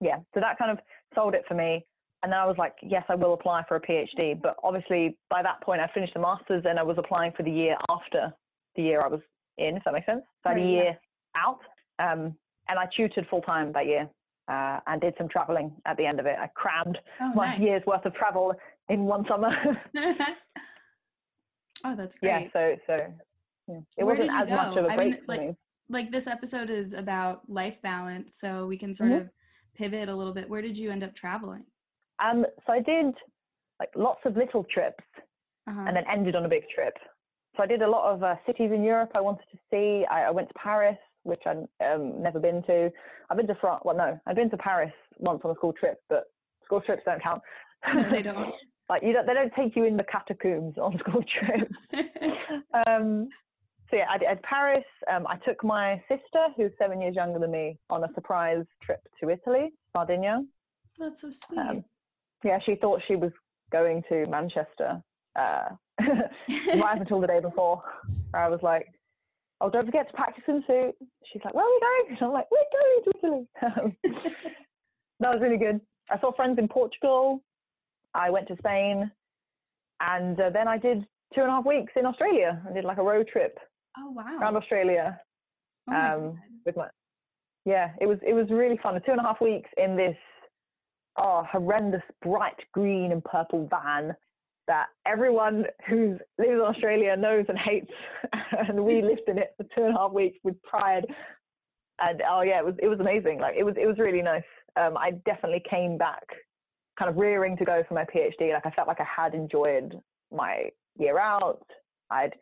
Yeah, 0.00 0.18
so 0.34 0.40
that 0.40 0.58
kind 0.58 0.70
of 0.70 0.78
sold 1.14 1.34
it 1.34 1.44
for 1.48 1.54
me 1.54 1.84
and 2.22 2.32
then 2.32 2.38
I 2.38 2.46
was 2.46 2.56
like, 2.58 2.74
yes, 2.82 3.04
I 3.08 3.14
will 3.14 3.34
apply 3.34 3.62
for 3.68 3.76
a 3.76 3.80
PhD. 3.80 4.40
But 4.40 4.56
obviously, 4.64 5.16
by 5.30 5.42
that 5.42 5.60
point, 5.62 5.80
I 5.80 5.88
finished 5.94 6.14
the 6.14 6.20
master's 6.20 6.64
and 6.68 6.78
I 6.78 6.82
was 6.82 6.96
applying 6.98 7.32
for 7.36 7.44
the 7.44 7.50
year 7.50 7.76
after 7.88 8.32
the 8.74 8.82
year 8.82 9.02
I 9.02 9.08
was 9.08 9.20
in, 9.56 9.76
if 9.76 9.84
that 9.84 9.94
makes 9.94 10.06
sense. 10.06 10.22
So 10.42 10.50
right, 10.50 10.58
a 10.58 10.66
year 10.66 10.98
out. 11.36 11.60
Um, 12.00 12.34
and 12.68 12.78
I 12.78 12.86
tutored 12.94 13.26
full 13.30 13.42
time 13.42 13.72
that 13.72 13.86
year 13.86 14.08
uh, 14.48 14.80
and 14.86 15.00
did 15.00 15.14
some 15.16 15.28
traveling 15.28 15.72
at 15.86 15.96
the 15.96 16.06
end 16.06 16.18
of 16.18 16.26
it. 16.26 16.36
I 16.40 16.48
crammed 16.48 16.98
oh, 17.20 17.32
my 17.34 17.50
nice. 17.50 17.60
year's 17.60 17.82
worth 17.86 18.04
of 18.04 18.14
travel 18.14 18.52
in 18.88 19.04
one 19.04 19.24
summer. 19.28 19.50
oh, 21.84 21.94
that's 21.96 22.16
great. 22.16 22.30
Yeah, 22.30 22.48
so, 22.52 22.76
so 22.86 22.98
yeah. 23.68 23.80
it 23.96 24.04
Where 24.04 24.14
wasn't 24.14 24.34
as 24.34 24.48
go? 24.48 24.56
much 24.56 24.76
of 24.76 24.84
a 24.84 24.88
break 24.88 24.98
I 24.98 25.04
mean, 25.04 25.18
like, 25.26 25.40
me. 25.40 25.56
Like 25.90 26.10
this 26.10 26.26
episode 26.26 26.70
is 26.70 26.92
about 26.92 27.48
life 27.48 27.80
balance, 27.82 28.36
so 28.38 28.66
we 28.66 28.76
can 28.76 28.92
sort 28.92 29.10
mm-hmm. 29.10 29.20
of 29.22 29.30
pivot 29.74 30.08
a 30.08 30.14
little 30.14 30.34
bit. 30.34 30.48
Where 30.48 30.62
did 30.62 30.76
you 30.76 30.90
end 30.90 31.02
up 31.02 31.14
traveling? 31.14 31.64
Um, 32.22 32.44
so 32.66 32.72
I 32.72 32.80
did 32.80 33.14
like 33.78 33.90
lots 33.96 34.20
of 34.24 34.36
little 34.36 34.64
trips 34.64 35.04
uh-huh. 35.68 35.84
and 35.86 35.96
then 35.96 36.04
ended 36.10 36.34
on 36.34 36.44
a 36.44 36.48
big 36.48 36.64
trip. 36.74 36.94
So 37.56 37.62
I 37.62 37.66
did 37.66 37.82
a 37.82 37.88
lot 37.88 38.12
of 38.12 38.22
uh, 38.22 38.36
cities 38.46 38.70
in 38.72 38.82
Europe 38.82 39.10
I 39.14 39.20
wanted 39.20 39.44
to 39.50 39.58
see. 39.70 40.04
I, 40.10 40.24
I 40.24 40.30
went 40.30 40.48
to 40.48 40.54
Paris, 40.54 40.98
which 41.22 41.42
I'd 41.46 41.66
um, 41.84 42.22
never 42.22 42.38
been 42.38 42.62
to. 42.64 42.90
I've 43.30 43.36
been 43.36 43.46
to 43.48 43.54
France. 43.56 43.82
Well, 43.84 43.96
no, 43.96 44.18
I've 44.26 44.36
been 44.36 44.50
to 44.50 44.56
Paris 44.56 44.92
once 45.18 45.40
on 45.44 45.50
a 45.50 45.54
school 45.54 45.72
trip, 45.72 45.98
but 46.08 46.24
school 46.64 46.80
trips 46.80 47.02
don't 47.04 47.22
count. 47.22 47.42
No, 47.94 48.10
they 48.10 48.22
don't. 48.22 48.52
like 48.88 49.02
you 49.02 49.12
don't, 49.12 49.26
they 49.26 49.34
don't 49.34 49.52
take 49.54 49.74
you 49.76 49.84
in 49.84 49.96
the 49.96 50.04
catacombs 50.04 50.78
on 50.78 50.98
school 50.98 51.22
trips. 51.40 51.76
um, 52.86 53.28
so 53.90 53.96
yeah, 53.96 54.06
I 54.10 54.18
did 54.18 54.42
Paris. 54.42 54.84
Um, 55.10 55.26
I 55.26 55.36
took 55.36 55.64
my 55.64 56.02
sister, 56.08 56.48
who's 56.56 56.72
seven 56.78 57.00
years 57.00 57.14
younger 57.14 57.38
than 57.38 57.50
me, 57.50 57.78
on 57.90 58.04
a 58.04 58.08
surprise 58.14 58.64
trip 58.82 59.00
to 59.20 59.30
Italy, 59.30 59.72
Sardinia. 59.94 60.44
That's 60.98 61.22
so 61.22 61.30
sweet. 61.30 61.58
Um, 61.58 61.84
yeah, 62.44 62.58
she 62.64 62.74
thought 62.74 63.00
she 63.08 63.16
was 63.16 63.32
going 63.72 64.02
to 64.08 64.26
Manchester 64.26 65.02
uh, 65.36 65.68
right 66.00 66.98
until 66.98 67.20
the 67.20 67.26
day 67.26 67.40
before. 67.40 67.82
I 68.34 68.48
was 68.48 68.60
like, 68.62 68.88
oh, 69.60 69.70
don't 69.70 69.86
forget 69.86 70.08
to 70.10 70.16
pack 70.16 70.34
your 70.36 70.60
swimsuit. 70.60 70.92
She's 71.32 71.42
like, 71.44 71.54
where 71.54 71.64
are 71.64 71.68
we 71.68 71.80
going? 71.80 72.16
And 72.16 72.26
I'm 72.26 72.32
like, 72.32 72.46
we're 72.50 72.58
going 72.72 73.04
to 73.04 73.46
Italy. 73.62 73.94
that 75.20 75.32
was 75.32 75.40
really 75.40 75.56
good. 75.56 75.80
I 76.10 76.18
saw 76.20 76.32
friends 76.32 76.58
in 76.58 76.68
Portugal. 76.68 77.42
I 78.14 78.30
went 78.30 78.48
to 78.48 78.56
Spain. 78.58 79.10
and 80.00 80.40
uh, 80.40 80.50
then 80.50 80.68
I 80.68 80.78
did 80.78 81.06
two 81.34 81.40
and 81.42 81.48
a 81.48 81.52
half 81.52 81.66
weeks 81.66 81.92
in 81.96 82.06
Australia. 82.06 82.62
I 82.68 82.72
did 82.72 82.84
like 82.84 82.98
a 82.98 83.02
road 83.02 83.28
trip 83.28 83.58
Oh 83.98 84.10
wow. 84.10 84.38
around 84.40 84.56
Australia 84.56 85.20
Oh 85.90 85.94
um, 85.94 86.20
God. 86.20 86.38
with 86.66 86.76
my 86.76 86.88
yeah 87.64 87.90
it 88.00 88.06
was 88.06 88.18
it 88.26 88.34
was 88.34 88.46
really 88.50 88.78
fun. 88.82 88.94
Two 89.04 89.12
and 89.12 89.20
a 89.20 89.24
half 89.24 89.40
weeks 89.40 89.70
in 89.76 89.96
this 89.96 90.16
oh 91.16 91.44
horrendous 91.50 92.02
bright 92.22 92.58
green 92.72 93.12
and 93.12 93.24
purple 93.24 93.66
van 93.68 94.14
that 94.66 94.86
everyone 95.06 95.64
who 95.88 96.18
lives 96.38 96.52
in 96.52 96.60
australia 96.60 97.16
knows 97.16 97.46
and 97.48 97.58
hates 97.58 97.90
and 98.68 98.84
we 98.84 99.00
lived 99.00 99.22
in 99.26 99.38
it 99.38 99.54
for 99.56 99.64
two 99.74 99.86
and 99.86 99.96
a 99.96 99.98
half 99.98 100.12
weeks 100.12 100.38
with 100.44 100.62
pride. 100.62 101.06
And 102.00 102.22
oh 102.30 102.42
yeah 102.42 102.58
it 102.58 102.64
was 102.64 102.74
it 102.82 102.88
was 102.88 103.00
amazing. 103.00 103.40
Like 103.40 103.54
it 103.56 103.64
was 103.64 103.74
it 103.80 103.86
was 103.86 103.98
really 103.98 104.22
nice. 104.22 104.42
Um, 104.76 104.96
i 104.96 105.10
definitely 105.24 105.62
came 105.68 105.98
back 105.98 106.22
kind 106.98 107.10
of 107.10 107.16
rearing 107.16 107.56
to 107.56 107.64
go 107.64 107.82
for 107.88 107.94
my 107.94 108.04
phd 108.04 108.52
like 108.52 108.66
i 108.66 108.70
felt 108.70 108.86
like 108.86 109.00
i 109.00 109.04
had 109.04 109.34
enjoyed 109.34 110.00
my 110.32 110.68
year 110.98 111.18
out. 111.18 111.64
I'd 112.10 112.34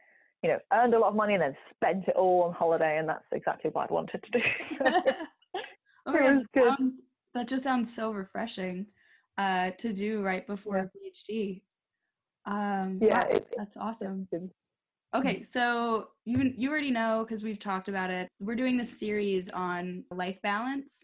you 0.46 0.52
know, 0.52 0.58
earned 0.72 0.94
a 0.94 0.98
lot 1.00 1.08
of 1.08 1.16
money 1.16 1.34
and 1.34 1.42
then 1.42 1.56
spent 1.74 2.06
it 2.06 2.14
all 2.14 2.44
on 2.44 2.52
holiday, 2.52 2.98
and 2.98 3.08
that's 3.08 3.24
exactly 3.32 3.68
what 3.72 3.90
I 3.90 3.92
wanted 3.92 4.22
to 4.22 4.30
do. 4.30 4.44
oh 6.06 6.12
God, 6.12 6.42
that, 6.54 6.76
sounds, 6.78 7.00
that 7.34 7.48
just 7.48 7.64
sounds 7.64 7.92
so 7.92 8.12
refreshing 8.12 8.86
uh, 9.38 9.72
to 9.78 9.92
do 9.92 10.22
right 10.22 10.46
before 10.46 10.76
a 10.76 10.84
PhD. 10.84 11.62
Um, 12.44 13.00
yeah, 13.02 13.24
wow, 13.24 13.28
it, 13.28 13.48
that's 13.56 13.76
awesome. 13.76 14.28
it, 14.30 14.42
Okay, 15.16 15.42
so 15.42 16.10
you 16.26 16.52
you 16.56 16.70
already 16.70 16.92
know 16.92 17.24
because 17.26 17.42
we've 17.42 17.58
talked 17.58 17.88
about 17.88 18.10
it. 18.10 18.28
We're 18.38 18.54
doing 18.54 18.76
this 18.76 19.00
series 19.00 19.48
on 19.48 20.04
life 20.12 20.40
balance. 20.42 21.02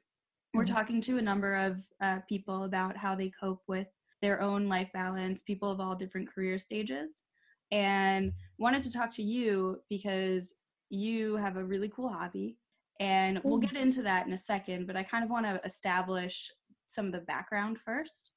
We're 0.54 0.66
Mhm. 0.66 0.72
talking 0.72 1.00
to 1.00 1.18
a 1.18 1.22
number 1.22 1.56
of 1.56 1.82
uh, 2.00 2.20
people 2.28 2.62
about 2.62 2.96
how 2.96 3.16
they 3.16 3.30
cope 3.30 3.62
with 3.66 3.88
their 4.20 4.40
own 4.40 4.68
life 4.68 4.90
balance. 4.92 5.42
People 5.42 5.68
of 5.68 5.80
all 5.80 5.96
different 5.96 6.32
career 6.32 6.58
stages, 6.58 7.24
and 7.72 8.32
wanted 8.62 8.82
to 8.82 8.92
talk 8.92 9.10
to 9.10 9.22
you 9.22 9.80
because 9.90 10.54
you 10.88 11.36
have 11.36 11.56
a 11.56 11.64
really 11.64 11.88
cool 11.88 12.08
hobby, 12.08 12.56
and 13.00 13.40
we'll 13.42 13.58
Mm. 13.58 13.62
get 13.68 13.76
into 13.76 14.02
that 14.02 14.26
in 14.26 14.32
a 14.32 14.38
second. 14.38 14.86
But 14.86 14.96
I 14.96 15.02
kind 15.02 15.24
of 15.24 15.30
want 15.30 15.46
to 15.46 15.60
establish 15.64 16.50
some 16.86 17.06
of 17.06 17.12
the 17.12 17.20
background 17.20 17.78
first. 17.80 18.30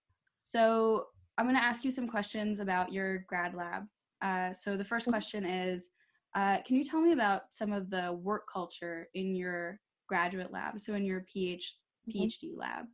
So 0.44 1.10
I'm 1.38 1.46
going 1.46 1.56
to 1.56 1.64
ask 1.64 1.84
you 1.84 1.92
some 1.92 2.08
questions 2.08 2.60
about 2.60 2.92
your 2.92 3.20
grad 3.28 3.54
lab. 3.54 3.88
Uh, 4.22 4.54
so 4.54 4.76
the 4.76 4.86
first 4.86 5.08
Mhm. 5.08 5.12
question 5.12 5.46
is, 5.46 5.92
uh, 6.34 6.62
can 6.64 6.76
you 6.76 6.84
tell 6.84 7.02
me 7.02 7.12
about 7.12 7.54
some 7.54 7.72
of 7.72 7.90
the 7.90 8.14
work 8.14 8.48
culture 8.52 9.10
in 9.14 9.36
your 9.36 9.80
graduate 10.08 10.52
lab? 10.52 10.80
So 10.80 10.96
in 10.96 11.06
your 11.06 11.22
PH, 11.22 11.78
Mhm. 12.08 12.14
PhD 12.14 12.56
lab, 12.56 12.88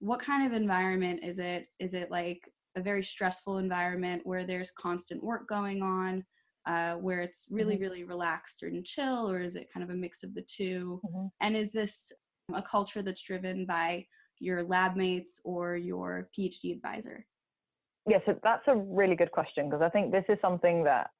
what 0.00 0.20
kind 0.20 0.46
of 0.46 0.52
environment 0.52 1.22
is 1.22 1.38
it? 1.38 1.68
Is 1.78 1.94
it 1.94 2.10
like 2.10 2.52
a 2.76 2.82
very 2.82 3.02
stressful 3.02 3.58
environment 3.58 4.26
where 4.26 4.44
there's 4.44 4.70
constant 4.72 5.22
work 5.22 5.48
going 5.48 5.82
on, 5.82 6.24
uh, 6.70 6.94
where 6.94 7.20
it's 7.20 7.48
really, 7.50 7.76
Mhm. 7.76 7.80
really 7.80 8.04
relaxed 8.04 8.62
and 8.62 8.86
chill, 8.86 9.28
or 9.28 9.40
is 9.40 9.56
it 9.56 9.72
kind 9.72 9.82
of 9.82 9.90
a 9.90 9.94
mix 9.94 10.22
of 10.22 10.34
the 10.34 10.42
2 10.42 11.00
Mhm. 11.04 11.32
And 11.40 11.56
is 11.56 11.72
this 11.72 12.12
a 12.54 12.62
culture 12.62 13.02
that's 13.02 13.22
driven 13.22 13.66
by 13.66 14.06
your 14.38 14.62
lab 14.62 14.94
mates 14.96 15.40
or 15.44 15.76
your 15.76 16.28
PhD 16.32 16.72
advisor? 16.72 17.26
yeah, 18.06 18.20
so 18.24 18.32
that's 18.42 18.66
a 18.66 18.74
really 18.74 19.14
good 19.14 19.30
question 19.30 19.68
because 19.68 19.82
I 19.82 19.90
think 19.90 20.10
this 20.10 20.24
is 20.28 20.38
something 20.40 20.84
that 20.84 21.10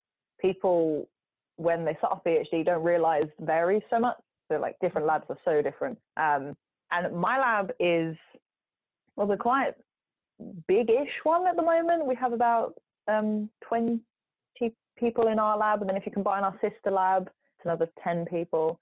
people, 0.40 1.08
when 1.56 1.84
they 1.84 1.94
start 1.96 2.12
off 2.14 2.24
PhD, 2.24 2.64
don't 2.64 2.82
realize 2.82 3.28
varies 3.40 3.82
so 3.90 3.98
much. 3.98 4.18
So 4.48 4.58
like 4.58 4.78
different 4.80 5.06
labs 5.06 5.28
are 5.28 5.38
so 5.44 5.62
different. 5.62 5.98
Um, 6.16 6.56
and 6.90 7.14
my 7.14 7.38
lab 7.38 7.72
is, 7.78 8.16
well, 9.14 9.26
we're 9.26 9.36
quite 9.36 9.74
big-ish 10.66 11.24
one 11.24 11.46
at 11.46 11.56
the 11.56 11.62
moment. 11.62 12.06
We 12.06 12.14
have 12.16 12.32
about 12.32 12.80
um, 13.08 13.50
20 13.68 14.00
people 15.00 15.28
in 15.28 15.38
our 15.38 15.56
lab, 15.56 15.80
and 15.80 15.88
then 15.88 15.96
if 15.96 16.06
you 16.06 16.12
combine 16.12 16.44
our 16.44 16.54
sister 16.60 16.90
lab, 16.90 17.22
it's 17.22 17.64
another 17.64 17.88
10 18.04 18.26
people. 18.26 18.78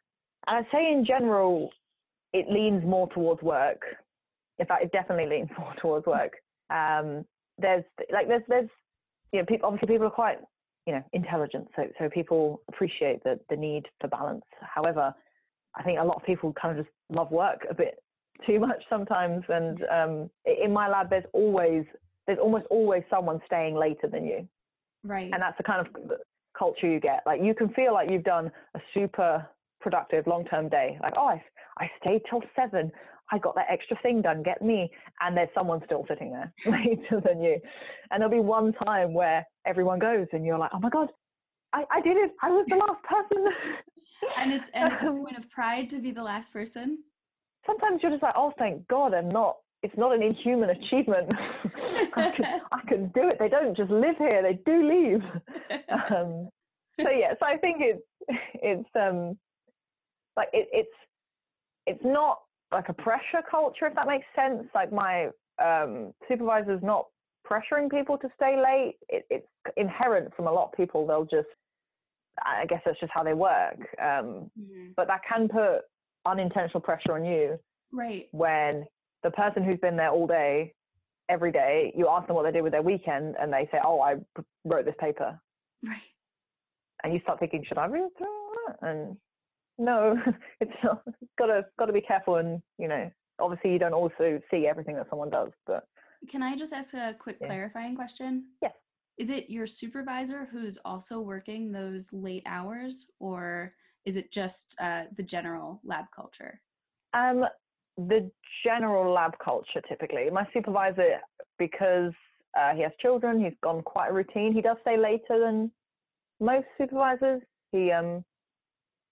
And 0.46 0.58
I'd 0.58 0.70
say 0.72 0.92
in 0.92 1.04
general, 1.04 1.70
it 2.32 2.50
leans 2.50 2.84
more 2.84 3.08
towards 3.08 3.42
work. 3.42 3.80
In 4.58 4.66
fact, 4.66 4.84
it 4.84 4.92
definitely 4.92 5.26
leans 5.36 5.48
more 5.58 5.74
towards 5.80 6.06
work. 6.06 6.32
Um, 6.70 7.24
there's 7.60 7.84
like 8.12 8.28
there's 8.28 8.42
there's 8.48 8.68
you 9.32 9.40
know 9.40 9.46
people 9.46 9.66
obviously 9.66 9.88
people 9.88 10.06
are 10.06 10.10
quite 10.10 10.38
you 10.86 10.92
know 10.92 11.02
intelligent, 11.12 11.66
so 11.74 11.84
so 11.98 12.08
people 12.08 12.60
appreciate 12.68 13.24
the 13.24 13.40
the 13.50 13.56
need 13.56 13.86
for 14.00 14.08
balance. 14.08 14.44
However, 14.60 15.14
I 15.74 15.82
think 15.82 15.98
a 15.98 16.04
lot 16.04 16.16
of 16.16 16.24
people 16.24 16.52
kind 16.60 16.78
of 16.78 16.84
just 16.84 16.94
love 17.10 17.30
work 17.30 17.66
a 17.70 17.74
bit 17.74 18.02
too 18.46 18.60
much 18.60 18.82
sometimes. 18.88 19.44
And 19.48 19.82
um, 19.90 20.30
in 20.44 20.72
my 20.72 20.88
lab, 20.88 21.10
there's 21.10 21.24
always 21.32 21.84
there's 22.26 22.38
almost 22.38 22.66
always 22.70 23.02
someone 23.10 23.40
staying 23.46 23.74
later 23.74 24.06
than 24.06 24.24
you 24.24 24.46
Right. 25.04 25.30
and 25.32 25.40
that's 25.40 25.56
the 25.56 25.64
kind 25.64 25.86
of 25.86 25.92
culture 26.58 26.88
you 26.90 27.00
get. 27.00 27.22
Like 27.26 27.40
you 27.42 27.54
can 27.54 27.68
feel 27.70 27.92
like 27.94 28.10
you've 28.10 28.24
done 28.24 28.50
a 28.74 28.80
super 28.94 29.46
productive 29.80 30.26
long-term 30.26 30.68
day. 30.68 30.98
Like, 31.02 31.14
oh, 31.16 31.28
I, 31.28 31.42
I 31.78 31.90
stayed 32.00 32.22
till 32.28 32.42
seven. 32.56 32.90
I 33.30 33.38
got 33.38 33.54
that 33.56 33.66
extra 33.70 33.96
thing 34.02 34.22
done. 34.22 34.42
Get 34.42 34.60
me. 34.62 34.90
And 35.20 35.36
there's 35.36 35.50
someone 35.54 35.80
still 35.84 36.04
sitting 36.08 36.30
there 36.32 36.52
later 36.66 37.20
than 37.24 37.42
you. 37.42 37.60
And 38.10 38.20
there'll 38.20 38.34
be 38.34 38.40
one 38.40 38.72
time 38.84 39.12
where 39.14 39.46
everyone 39.66 39.98
goes, 39.98 40.26
and 40.32 40.44
you're 40.44 40.58
like, 40.58 40.70
oh 40.74 40.80
my 40.80 40.88
god, 40.90 41.08
I, 41.72 41.84
I 41.90 42.00
did 42.00 42.16
it. 42.16 42.32
I 42.42 42.50
was 42.50 42.64
the 42.68 42.76
last 42.76 43.02
person. 43.04 43.46
and 44.38 44.52
it's 44.52 44.70
and 44.74 44.92
it's 44.92 45.02
a 45.02 45.08
Um, 45.08 45.18
point 45.22 45.36
of 45.38 45.48
pride 45.50 45.90
to 45.90 45.98
be 46.00 46.10
the 46.10 46.22
last 46.22 46.52
person. 46.52 46.98
Sometimes 47.66 48.02
you're 48.02 48.10
just 48.10 48.22
like, 48.22 48.34
oh, 48.36 48.52
thank 48.58 48.88
God, 48.88 49.12
I'm 49.14 49.28
not. 49.28 49.56
It's 49.82 49.96
not 49.96 50.14
an 50.14 50.22
inhuman 50.22 50.70
achievement. 50.70 51.30
I, 52.14 52.32
can, 52.36 52.46
I 52.72 52.80
can 52.88 53.08
do 53.08 53.28
it. 53.28 53.38
They 53.38 53.48
don't 53.48 53.76
just 53.76 53.90
live 53.90 54.16
here; 54.18 54.42
they 54.42 54.58
do 54.66 54.88
leave. 54.88 55.22
um, 56.10 56.48
so 57.00 57.10
yeah, 57.10 57.34
so 57.38 57.46
I 57.46 57.56
think 57.58 57.76
it's 57.80 58.02
it's 58.54 58.88
um 58.96 59.38
like 60.36 60.48
it, 60.52 60.68
it's 60.72 60.88
it's 61.86 62.04
not 62.04 62.40
like 62.72 62.88
a 62.88 62.92
pressure 62.92 63.42
culture 63.48 63.86
if 63.86 63.94
that 63.94 64.06
makes 64.06 64.26
sense. 64.34 64.64
Like 64.74 64.92
my 64.92 65.28
um, 65.62 66.12
supervisor's 66.28 66.82
not 66.82 67.06
pressuring 67.48 67.90
people 67.90 68.18
to 68.18 68.28
stay 68.36 68.56
late. 68.60 68.96
It, 69.08 69.26
it's 69.30 69.46
inherent 69.76 70.34
from 70.34 70.48
a 70.48 70.52
lot 70.52 70.66
of 70.66 70.72
people. 70.72 71.06
They'll 71.06 71.24
just 71.24 71.48
I 72.44 72.66
guess 72.66 72.82
that's 72.84 73.00
just 73.00 73.12
how 73.14 73.22
they 73.22 73.34
work. 73.34 73.78
Um, 74.00 74.50
Mhm. 74.58 74.94
but 74.96 75.06
that 75.08 75.20
can 75.24 75.48
put 75.48 75.82
unintentional 76.26 76.80
pressure 76.80 77.12
on 77.12 77.24
you 77.24 77.58
Right. 77.92 78.28
when 78.32 78.86
the 79.22 79.30
person 79.30 79.64
who's 79.64 79.78
been 79.80 79.96
there 79.96 80.10
all 80.10 80.26
day, 80.26 80.74
every 81.28 81.52
day, 81.52 81.92
you 81.96 82.08
ask 82.08 82.26
them 82.26 82.36
what 82.36 82.44
they 82.44 82.52
did 82.52 82.62
with 82.62 82.72
their 82.72 82.82
weekend, 82.82 83.36
and 83.38 83.52
they 83.52 83.68
say, 83.70 83.78
"Oh, 83.84 84.00
I 84.00 84.16
wrote 84.64 84.84
this 84.84 84.94
paper," 84.98 85.40
Right. 85.82 86.02
and 87.02 87.12
you 87.12 87.20
start 87.20 87.38
thinking, 87.40 87.64
"Should 87.64 87.78
I 87.78 87.86
read 87.86 88.10
through 88.16 88.50
that?" 88.66 88.76
And 88.82 89.16
no, 89.78 90.16
it's 90.60 90.72
not. 90.82 91.02
It's 91.06 91.32
gotta 91.38 91.66
gotta 91.78 91.92
be 91.92 92.00
careful, 92.00 92.36
and 92.36 92.62
you 92.78 92.88
know, 92.88 93.10
obviously, 93.40 93.72
you 93.72 93.78
don't 93.78 93.94
also 93.94 94.40
see 94.50 94.66
everything 94.66 94.96
that 94.96 95.08
someone 95.10 95.30
does, 95.30 95.50
but 95.66 95.84
Can 96.28 96.42
I 96.42 96.56
just 96.56 96.72
ask 96.72 96.94
a 96.94 97.14
quick 97.18 97.38
Yeah. 97.40 97.46
clarifying 97.48 97.94
question? 97.94 98.48
Yes. 98.62 98.74
Is 99.18 99.30
it 99.30 99.50
your 99.50 99.66
supervisor 99.66 100.46
who's 100.46 100.78
also 100.84 101.20
working 101.20 101.72
those 101.72 102.12
late 102.12 102.42
hours, 102.46 103.08
or 103.18 103.74
is 104.04 104.16
it 104.16 104.30
just 104.32 104.74
uh, 104.80 105.04
the 105.16 105.22
general 105.22 105.80
lab 105.84 106.06
culture? 106.14 106.60
Um, 107.14 107.44
the 108.06 108.30
general 108.64 109.12
lab 109.12 109.32
culture 109.44 109.82
typically. 109.88 110.30
My 110.30 110.46
supervisor, 110.52 111.18
because 111.58 112.12
uh, 112.58 112.74
he 112.74 112.82
has 112.82 112.92
children, 113.00 113.42
he's 113.42 113.56
gone 113.62 113.82
quite 113.82 114.10
a 114.10 114.12
routine. 114.12 114.52
He 114.52 114.62
does 114.62 114.76
stay 114.82 114.96
later 114.96 115.38
than 115.38 115.70
most 116.40 116.66
supervisors. 116.78 117.42
He 117.72 117.90
um, 117.90 118.24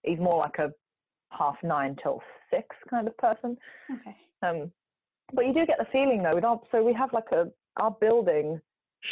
he's 0.03 0.19
more 0.19 0.37
like 0.37 0.57
a 0.59 0.71
half 1.31 1.55
nine 1.63 1.95
till 2.01 2.21
six 2.49 2.67
kind 2.89 3.07
of 3.07 3.17
person. 3.17 3.57
Okay. 3.91 4.15
Um, 4.41 4.71
but 5.33 5.45
you 5.45 5.53
do 5.53 5.65
get 5.65 5.77
the 5.77 5.87
feeling 5.91 6.23
though. 6.23 6.35
With 6.35 6.45
our, 6.45 6.59
so 6.71 6.83
we 6.83 6.93
have 6.93 7.11
like 7.11 7.31
a 7.33 7.51
our 7.75 7.91
building 7.91 8.59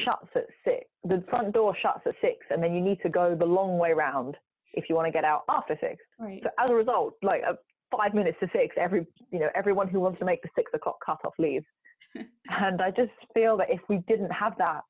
shuts 0.04 0.30
at 0.36 0.46
six. 0.64 0.86
The 1.04 1.24
front 1.30 1.54
door 1.54 1.76
shuts 1.82 2.02
at 2.06 2.16
six, 2.22 2.38
and 2.50 2.64
then 2.64 2.74
you 2.74 2.82
need 2.82 3.00
to 3.04 3.10
go 3.10 3.36
the 3.36 3.46
long 3.46 3.78
way 3.78 3.92
round 3.92 4.38
if 4.74 4.90
you 4.90 4.96
want 4.96 5.08
to 5.08 5.12
get 5.12 5.24
out 5.24 5.44
after 5.50 5.78
six. 5.82 5.98
Right. 6.18 6.42
So 6.44 6.50
as 6.60 6.72
a 6.72 6.74
result, 6.74 7.16
like 7.22 7.42
uh, 7.48 7.54
five 7.98 8.14
minutes 8.14 8.38
to 8.42 8.50
six, 8.54 8.76
every 8.78 9.06
you 9.32 9.40
know 9.40 9.50
everyone 9.56 9.88
who 9.88 10.00
wants 10.00 10.20
to 10.20 10.26
make 10.26 10.42
the 10.42 10.50
six 10.56 10.72
o'clock 10.74 10.98
cutoff 11.06 11.34
leaves. 11.40 11.66
and 12.16 12.82
I 12.82 12.92
just 12.92 13.12
feel 13.34 13.58
that 13.58 13.70
if 13.70 13.82
we 13.90 13.98
didn't 14.08 14.32
have 14.32 14.54
that, 14.58 14.82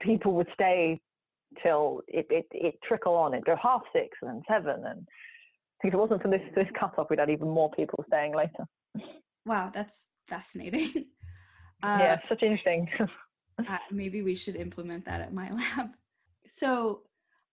people 0.00 0.34
would 0.34 0.48
stay 0.54 1.00
till 1.62 2.02
it 2.08 2.26
it, 2.30 2.46
it 2.50 2.74
trickle 2.86 3.14
on. 3.14 3.34
It'd 3.34 3.44
go 3.44 3.56
half 3.60 3.82
six 3.92 4.16
and 4.22 4.30
then 4.30 4.42
seven. 4.48 4.84
And 4.86 5.06
if 5.82 5.92
it 5.92 5.96
wasn't 5.96 6.22
for 6.22 6.28
this 6.28 6.42
this 6.54 6.68
cutoff, 6.78 7.08
we'd 7.10 7.18
had 7.18 7.30
even 7.30 7.48
more 7.48 7.70
people 7.70 8.04
staying 8.08 8.34
later. 8.34 8.64
Wow, 9.46 9.70
that's 9.74 10.10
fascinating. 10.28 11.06
Uh, 11.82 11.98
yeah, 12.00 12.18
such 12.30 12.42
interesting. 12.42 12.88
uh, 13.68 13.78
maybe 13.90 14.22
we 14.22 14.34
should 14.34 14.56
implement 14.56 15.04
that 15.04 15.20
at 15.20 15.34
my 15.34 15.50
lab. 15.50 15.90
So, 16.46 17.02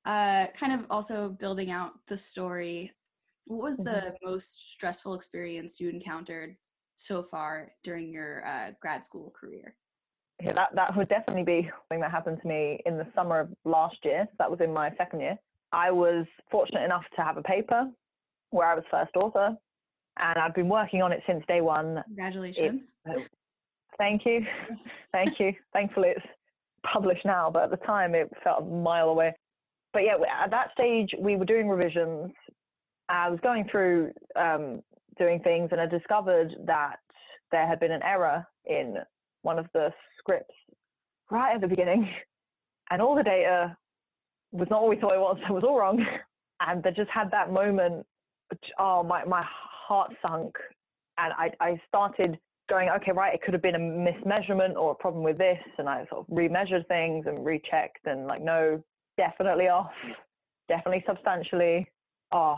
uh, 0.05 0.47
kind 0.57 0.71
of 0.71 0.85
also 0.89 1.27
building 1.27 1.69
out 1.69 1.93
the 2.07 2.17
story. 2.17 2.93
What 3.45 3.63
was 3.63 3.77
the 3.77 4.13
most 4.23 4.71
stressful 4.71 5.13
experience 5.13 5.79
you 5.79 5.89
encountered 5.89 6.55
so 6.95 7.23
far 7.23 7.71
during 7.83 8.11
your 8.11 8.45
uh, 8.45 8.71
grad 8.81 9.05
school 9.05 9.33
career? 9.39 9.75
yeah, 10.43 10.53
that 10.53 10.69
that 10.75 10.97
would 10.97 11.09
definitely 11.09 11.43
be 11.43 11.69
something 11.79 12.01
that 12.01 12.11
happened 12.11 12.39
to 12.41 12.47
me 12.47 12.79
in 12.85 12.97
the 12.97 13.05
summer 13.15 13.41
of 13.41 13.49
last 13.65 13.97
year. 14.03 14.25
So 14.31 14.35
that 14.39 14.49
was 14.49 14.59
in 14.61 14.73
my 14.73 14.91
second 14.97 15.19
year. 15.19 15.37
I 15.71 15.91
was 15.91 16.25
fortunate 16.49 16.83
enough 16.83 17.03
to 17.15 17.21
have 17.21 17.37
a 17.37 17.43
paper 17.43 17.89
where 18.49 18.67
I 18.67 18.75
was 18.75 18.83
first 18.89 19.15
author, 19.15 19.55
and 20.19 20.39
I've 20.39 20.55
been 20.55 20.67
working 20.67 21.01
on 21.01 21.11
it 21.11 21.21
since 21.27 21.43
day 21.47 21.61
one. 21.61 22.03
Congratulations. 22.07 22.91
It, 23.05 23.27
thank 23.97 24.25
you, 24.25 24.45
thank 25.11 25.39
you. 25.39 25.53
Thankfully, 25.73 26.09
it's 26.09 26.25
published 26.91 27.25
now, 27.25 27.49
but 27.51 27.63
at 27.63 27.71
the 27.71 27.85
time 27.85 28.15
it 28.15 28.29
felt 28.43 28.63
a 28.63 28.65
mile 28.65 29.09
away. 29.09 29.33
But 29.93 30.03
yeah, 30.03 30.15
at 30.43 30.49
that 30.51 30.71
stage 30.73 31.13
we 31.19 31.35
were 31.35 31.45
doing 31.45 31.69
revisions. 31.69 32.31
I 33.11 33.29
was 33.29 33.39
going 33.41 33.67
through 33.69 34.11
um, 34.35 34.81
doing 35.17 35.41
things, 35.41 35.69
and 35.71 35.81
I 35.81 35.85
discovered 35.85 36.55
that 36.65 36.97
there 37.51 37.67
had 37.67 37.79
been 37.79 37.91
an 37.91 38.01
error 38.03 38.47
in 38.65 38.95
one 39.41 39.59
of 39.59 39.67
the 39.73 39.89
scripts 40.17 40.53
right 41.29 41.55
at 41.55 41.61
the 41.61 41.67
beginning, 41.67 42.09
and 42.89 43.01
all 43.01 43.15
the 43.15 43.23
data 43.23 43.75
was 44.51 44.67
not 44.69 44.81
what 44.81 44.89
we 44.89 44.95
thought 44.99 45.13
it 45.13 45.19
was. 45.19 45.37
It 45.49 45.53
was 45.53 45.63
all 45.63 45.77
wrong, 45.77 46.03
and 46.61 46.81
they 46.83 46.91
just 46.91 47.09
had 47.09 47.29
that 47.31 47.51
moment. 47.51 48.05
Oh, 48.79 49.03
my 49.03 49.25
my 49.25 49.43
heart 49.45 50.13
sunk, 50.25 50.55
and 51.17 51.33
I 51.33 51.51
I 51.59 51.81
started 51.87 52.39
going, 52.69 52.89
okay, 52.89 53.11
right, 53.11 53.33
it 53.33 53.41
could 53.41 53.53
have 53.53 53.61
been 53.61 53.75
a 53.75 53.79
mismeasurement 53.79 54.75
or 54.77 54.91
a 54.91 54.95
problem 54.95 55.23
with 55.23 55.37
this, 55.37 55.59
and 55.77 55.89
I 55.89 56.05
sort 56.09 56.21
of 56.21 56.27
remeasured 56.33 56.87
things 56.87 57.25
and 57.27 57.45
rechecked, 57.45 58.05
and 58.05 58.27
like, 58.27 58.41
no, 58.41 58.81
definitely 59.17 59.67
off, 59.67 59.91
definitely 60.69 61.03
substantially. 61.05 61.89
Oh, 62.31 62.57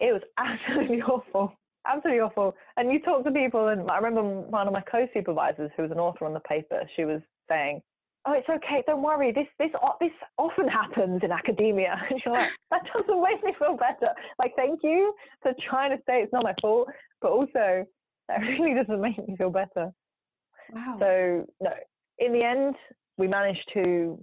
it 0.00 0.12
was 0.12 0.22
absolutely 0.38 1.02
awful 1.02 1.52
absolutely 1.86 2.20
awful. 2.20 2.54
And 2.76 2.92
you 2.92 3.00
talk 3.00 3.24
to 3.24 3.30
people, 3.30 3.68
and 3.68 3.90
I 3.90 3.96
remember 3.96 4.22
one 4.22 4.66
of 4.66 4.72
my 4.72 4.82
co-supervisors, 4.82 5.70
who 5.76 5.82
was 5.82 5.90
an 5.90 5.98
author 5.98 6.24
on 6.24 6.34
the 6.34 6.40
paper, 6.40 6.82
she 6.96 7.04
was 7.04 7.20
saying, 7.48 7.82
"Oh, 8.26 8.32
it's 8.32 8.48
okay. 8.48 8.82
Don't 8.86 9.02
worry. 9.02 9.32
This 9.32 9.46
this 9.58 9.70
this 10.00 10.12
often 10.38 10.68
happens 10.68 11.20
in 11.22 11.32
academia." 11.32 12.00
And 12.10 12.20
you're 12.24 12.34
like, 12.34 12.52
"That 12.70 12.82
doesn't 12.92 13.22
make 13.30 13.42
me 13.42 13.54
feel 13.58 13.76
better." 13.76 14.12
Like, 14.38 14.54
thank 14.56 14.80
you 14.82 15.14
for 15.42 15.52
trying 15.68 15.90
to 15.90 16.02
say 16.06 16.22
it's 16.22 16.32
not 16.32 16.44
my 16.44 16.54
fault, 16.60 16.88
but 17.20 17.30
also 17.30 17.86
that 18.28 18.40
really 18.40 18.74
doesn't 18.74 19.00
make 19.00 19.18
me 19.26 19.36
feel 19.36 19.50
better. 19.50 19.90
Wow. 20.72 20.96
So 21.00 21.46
no, 21.60 21.72
in 22.18 22.32
the 22.32 22.44
end, 22.44 22.74
we 23.16 23.26
managed 23.26 23.68
to 23.74 24.18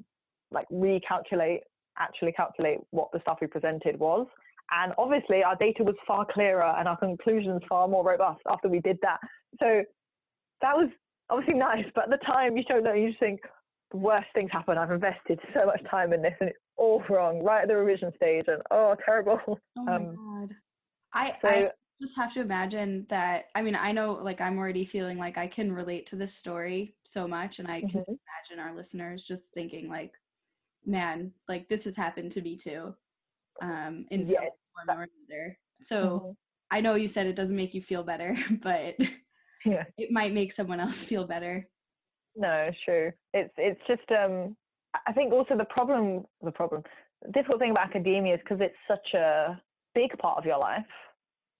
like 0.51 0.67
recalculate, 0.69 1.59
actually 1.97 2.31
calculate 2.31 2.77
what 2.91 3.11
the 3.11 3.19
stuff 3.19 3.39
we 3.41 3.47
presented 3.47 3.99
was, 3.99 4.27
and 4.71 4.93
obviously, 4.97 5.43
our 5.43 5.55
data 5.55 5.83
was 5.83 5.95
far 6.05 6.25
clearer 6.31 6.75
and 6.77 6.87
our 6.87 6.97
conclusions 6.97 7.61
far 7.69 7.87
more 7.87 8.03
robust 8.03 8.41
after 8.49 8.67
we 8.67 8.79
did 8.79 8.97
that. 9.01 9.19
So 9.59 9.83
that 10.61 10.75
was 10.75 10.89
obviously 11.29 11.53
nice, 11.59 11.85
but 11.95 12.05
at 12.05 12.19
the 12.19 12.25
time, 12.25 12.57
you 12.57 12.63
don't 12.63 12.83
know. 12.83 12.93
You 12.93 13.09
just 13.09 13.19
think 13.19 13.39
the 13.91 13.97
worst 13.97 14.27
things 14.33 14.49
happen. 14.51 14.77
I've 14.77 14.91
invested 14.91 15.39
so 15.53 15.65
much 15.65 15.81
time 15.89 16.11
in 16.11 16.21
this, 16.21 16.33
and 16.41 16.49
it's 16.49 16.59
all 16.75 17.01
wrong 17.09 17.41
right 17.43 17.61
at 17.61 17.69
the 17.69 17.77
revision 17.77 18.11
stage. 18.15 18.45
And 18.47 18.61
oh, 18.71 18.95
terrible. 19.05 19.39
Oh 19.77 19.83
my 19.83 19.95
um, 19.95 20.15
god. 20.15 20.55
I 21.13 21.37
so, 21.41 21.47
I 21.47 21.71
just 22.01 22.17
have 22.17 22.33
to 22.33 22.41
imagine 22.41 23.05
that. 23.09 23.45
I 23.55 23.61
mean, 23.61 23.75
I 23.75 23.93
know, 23.93 24.19
like, 24.21 24.41
I'm 24.41 24.57
already 24.57 24.85
feeling 24.85 25.17
like 25.17 25.37
I 25.37 25.47
can 25.47 25.71
relate 25.71 26.07
to 26.07 26.17
this 26.17 26.35
story 26.35 26.95
so 27.05 27.25
much, 27.25 27.59
and 27.59 27.69
I 27.69 27.79
can 27.79 27.89
mm-hmm. 27.89 28.11
imagine 28.51 28.59
our 28.59 28.75
listeners 28.75 29.23
just 29.23 29.53
thinking 29.53 29.89
like, 29.89 30.11
man, 30.85 31.31
like 31.47 31.69
this 31.69 31.85
has 31.85 31.95
happened 31.95 32.33
to 32.33 32.41
me 32.41 32.57
too 32.57 32.93
um, 33.61 34.05
in 34.11 34.25
some 34.25 34.35
form 34.35 34.99
or 34.99 35.07
another. 35.29 35.57
So 35.81 36.03
mm-hmm. 36.05 36.31
I 36.71 36.81
know 36.81 36.95
you 36.95 37.07
said 37.07 37.27
it 37.27 37.35
doesn't 37.35 37.55
make 37.55 37.73
you 37.73 37.81
feel 37.81 38.03
better, 38.03 38.35
but 38.61 38.95
yeah. 39.65 39.83
it 39.97 40.11
might 40.11 40.33
make 40.33 40.51
someone 40.51 40.79
else 40.79 41.03
feel 41.03 41.25
better. 41.25 41.67
No, 42.35 42.69
sure. 42.85 43.15
It's 43.33 43.53
it's 43.57 43.81
just 43.87 44.09
um, 44.11 44.55
I 45.07 45.13
think 45.13 45.33
also 45.33 45.57
the 45.57 45.65
problem 45.65 46.25
the 46.41 46.51
problem 46.51 46.83
the 47.23 47.31
difficult 47.31 47.59
thing 47.59 47.71
about 47.71 47.87
academia 47.87 48.35
is 48.35 48.39
because 48.43 48.59
it's 48.61 48.75
such 48.87 49.13
a 49.15 49.59
big 49.95 50.15
part 50.19 50.37
of 50.37 50.45
your 50.45 50.59
life. 50.59 50.85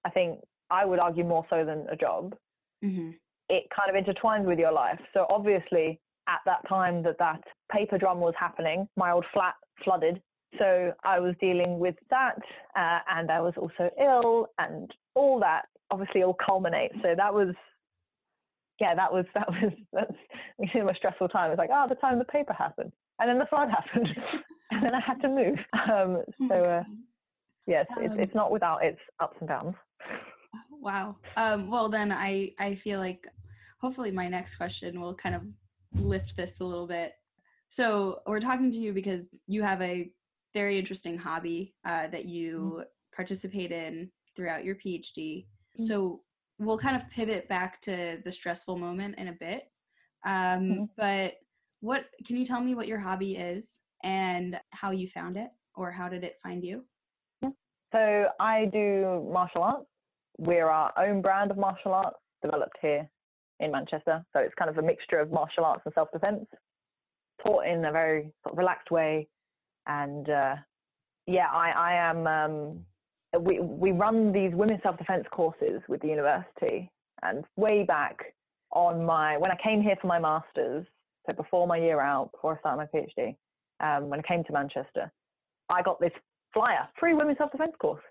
I 0.06 0.10
think 0.12 0.40
I 0.70 0.86
would 0.86 1.00
argue 1.00 1.24
more 1.24 1.46
so 1.50 1.66
than 1.66 1.88
a 1.92 1.96
job. 1.96 2.36
Mm-hmm. 2.84 3.12
It 3.50 3.64
kind 3.76 3.96
of 3.96 4.04
intertwines 4.04 4.46
with 4.46 4.60
your 4.60 4.72
life. 4.72 5.00
So 5.14 5.26
obviously, 5.30 6.00
at 6.28 6.40
that 6.46 6.68
time 6.68 7.02
that 7.04 7.18
that 7.20 7.42
paper 7.72 7.98
drum 7.98 8.20
was 8.20 8.34
happening, 8.40 8.88
my 8.96 9.12
old 9.12 9.26
flat 9.34 9.56
flooded 9.84 10.22
so 10.58 10.94
I 11.04 11.20
was 11.20 11.36
dealing 11.40 11.80
with 11.80 11.96
that, 12.10 12.38
uh, 12.76 13.00
and 13.10 13.30
I 13.32 13.42
was 13.42 13.54
also 13.58 13.90
ill, 14.00 14.48
and 14.58 14.92
all 15.16 15.40
that 15.40 15.66
obviously 15.92 16.24
all 16.24 16.36
culminates. 16.46 16.96
So 17.02 17.14
that 17.16 17.34
was, 17.34 17.54
yeah, 18.80 18.96
that 18.96 19.12
was 19.12 19.26
that 19.34 19.50
was 19.50 19.74
that's 19.94 20.74
you 20.74 20.84
know, 20.84 20.90
a 20.90 20.96
stressful 20.96 21.30
time. 21.30 21.52
It's 21.52 21.58
like, 21.58 21.70
oh, 21.74 21.86
the 21.88 21.96
time 21.96 22.20
the 22.20 22.26
paper 22.26 22.54
happened, 22.54 22.94
and 23.20 23.30
then 23.30 23.40
the 23.40 23.46
flood 23.46 23.70
happened, 23.94 24.18
and 24.72 24.84
then 24.84 24.96
I 24.96 25.00
had 25.00 25.22
to 25.22 25.30
move. 25.30 25.58
Um, 25.90 26.24
oh 26.42 26.48
so 26.50 26.56
uh, 26.56 26.84
yes, 27.66 27.86
um, 27.98 28.04
it's 28.04 28.16
it's 28.18 28.36
not 28.36 28.52
without 28.52 28.84
its 28.84 29.00
ups 29.20 29.38
and 29.40 29.50
downs. 29.50 29.76
Wow. 30.72 31.18
Um, 31.36 31.70
well, 31.70 31.90
then 31.90 32.12
I 32.12 32.52
I 32.60 32.76
feel 32.76 33.00
like 33.00 33.28
hopefully 33.80 34.12
my 34.12 34.28
next 34.28 34.56
question 34.56 35.00
will 35.00 35.16
kind 35.16 35.36
of 35.36 35.44
lift 35.94 36.36
this 36.36 36.60
a 36.60 36.66
little 36.66 36.88
bit. 36.88 37.14
So 37.70 38.22
we're 38.26 38.40
talking 38.40 38.72
to 38.72 38.78
you 38.78 38.94
because 38.94 39.36
you 39.48 39.62
have 39.64 39.82
a 39.82 40.10
very 40.60 40.80
interesting 40.82 41.18
hobby 41.18 41.62
uh, 41.86 42.08
that 42.14 42.26
you 42.26 42.50
mm-hmm. 42.58 42.82
participate 43.16 43.72
in 43.72 43.94
throughout 44.36 44.66
your 44.66 44.76
PhD. 44.76 45.20
Mm-hmm. 45.46 45.86
So 45.86 46.22
we'll 46.58 46.84
kind 46.88 46.98
of 47.00 47.08
pivot 47.10 47.48
back 47.48 47.80
to 47.82 48.18
the 48.26 48.32
stressful 48.32 48.78
moment 48.88 49.14
in 49.22 49.28
a 49.28 49.38
bit. 49.48 49.62
Um, 50.26 50.34
mm-hmm. 50.34 50.84
But 50.98 51.34
what 51.82 52.06
can 52.26 52.38
you 52.38 52.46
tell 52.46 52.62
me 52.68 52.74
what 52.74 52.88
your 52.88 53.00
hobby 53.00 53.34
is 53.36 53.82
and 54.04 54.60
how 54.72 54.90
you 54.92 55.08
found 55.08 55.38
it, 55.38 55.50
or 55.76 55.92
how 55.92 56.08
did 56.10 56.24
it 56.24 56.36
find 56.44 56.64
you? 56.64 56.84
So 57.94 58.04
I 58.40 58.66
do 58.80 58.84
martial 59.32 59.64
arts. 59.64 59.86
We're 60.40 60.72
our 60.80 60.92
own 60.98 61.22
brand 61.22 61.52
of 61.52 61.58
martial 61.58 61.94
arts 61.94 62.20
developed 62.44 62.78
here 62.82 63.08
in 63.60 63.72
Manchester. 63.72 64.24
So 64.34 64.40
it's 64.40 64.54
kind 64.60 64.70
of 64.72 64.78
a 64.78 64.88
mixture 64.92 65.20
of 65.20 65.32
martial 65.32 65.66
arts 65.66 65.84
and 65.86 65.94
self-defense, 65.94 66.46
taught 67.44 67.66
in 67.66 67.86
a 67.86 67.92
very 67.92 68.22
sort 68.44 68.54
of 68.54 68.58
relaxed 68.58 68.92
way, 68.92 69.28
and 69.88 70.30
uh, 70.30 70.56
yeah, 71.26 71.48
I, 71.52 71.72
I 71.72 71.94
am. 71.94 72.28
Um, 72.28 72.86
we 73.42 73.60
we 73.60 73.92
run 73.92 74.32
these 74.32 74.52
women's 74.54 74.82
self 74.84 74.98
defense 74.98 75.26
courses 75.32 75.82
with 75.88 76.02
the 76.02 76.08
university, 76.08 76.92
and 77.24 77.44
way 77.56 77.84
back 77.84 78.34
on 78.72 79.06
my 79.06 79.38
when 79.38 79.52
I 79.52 79.58
came 79.64 79.82
here 79.82 79.96
for 80.02 80.08
my 80.08 80.20
masters, 80.20 80.86
so 81.26 81.34
before 81.34 81.68
my 81.68 81.78
year 81.78 82.00
out, 82.00 82.32
before 82.32 82.56
I 82.56 82.60
started 82.60 82.88
my 82.94 83.00
PhD, 83.00 83.36
um, 83.80 84.10
when 84.10 84.20
I 84.20 84.24
came 84.24 84.44
to 84.46 84.54
Manchester, 84.54 85.12
I 85.70 85.82
got 85.82 86.00
this 86.00 86.12
flyer, 86.54 86.88
free 87.00 87.14
women's 87.14 87.38
self 87.38 87.52
defense 87.52 87.74
course. 87.80 88.04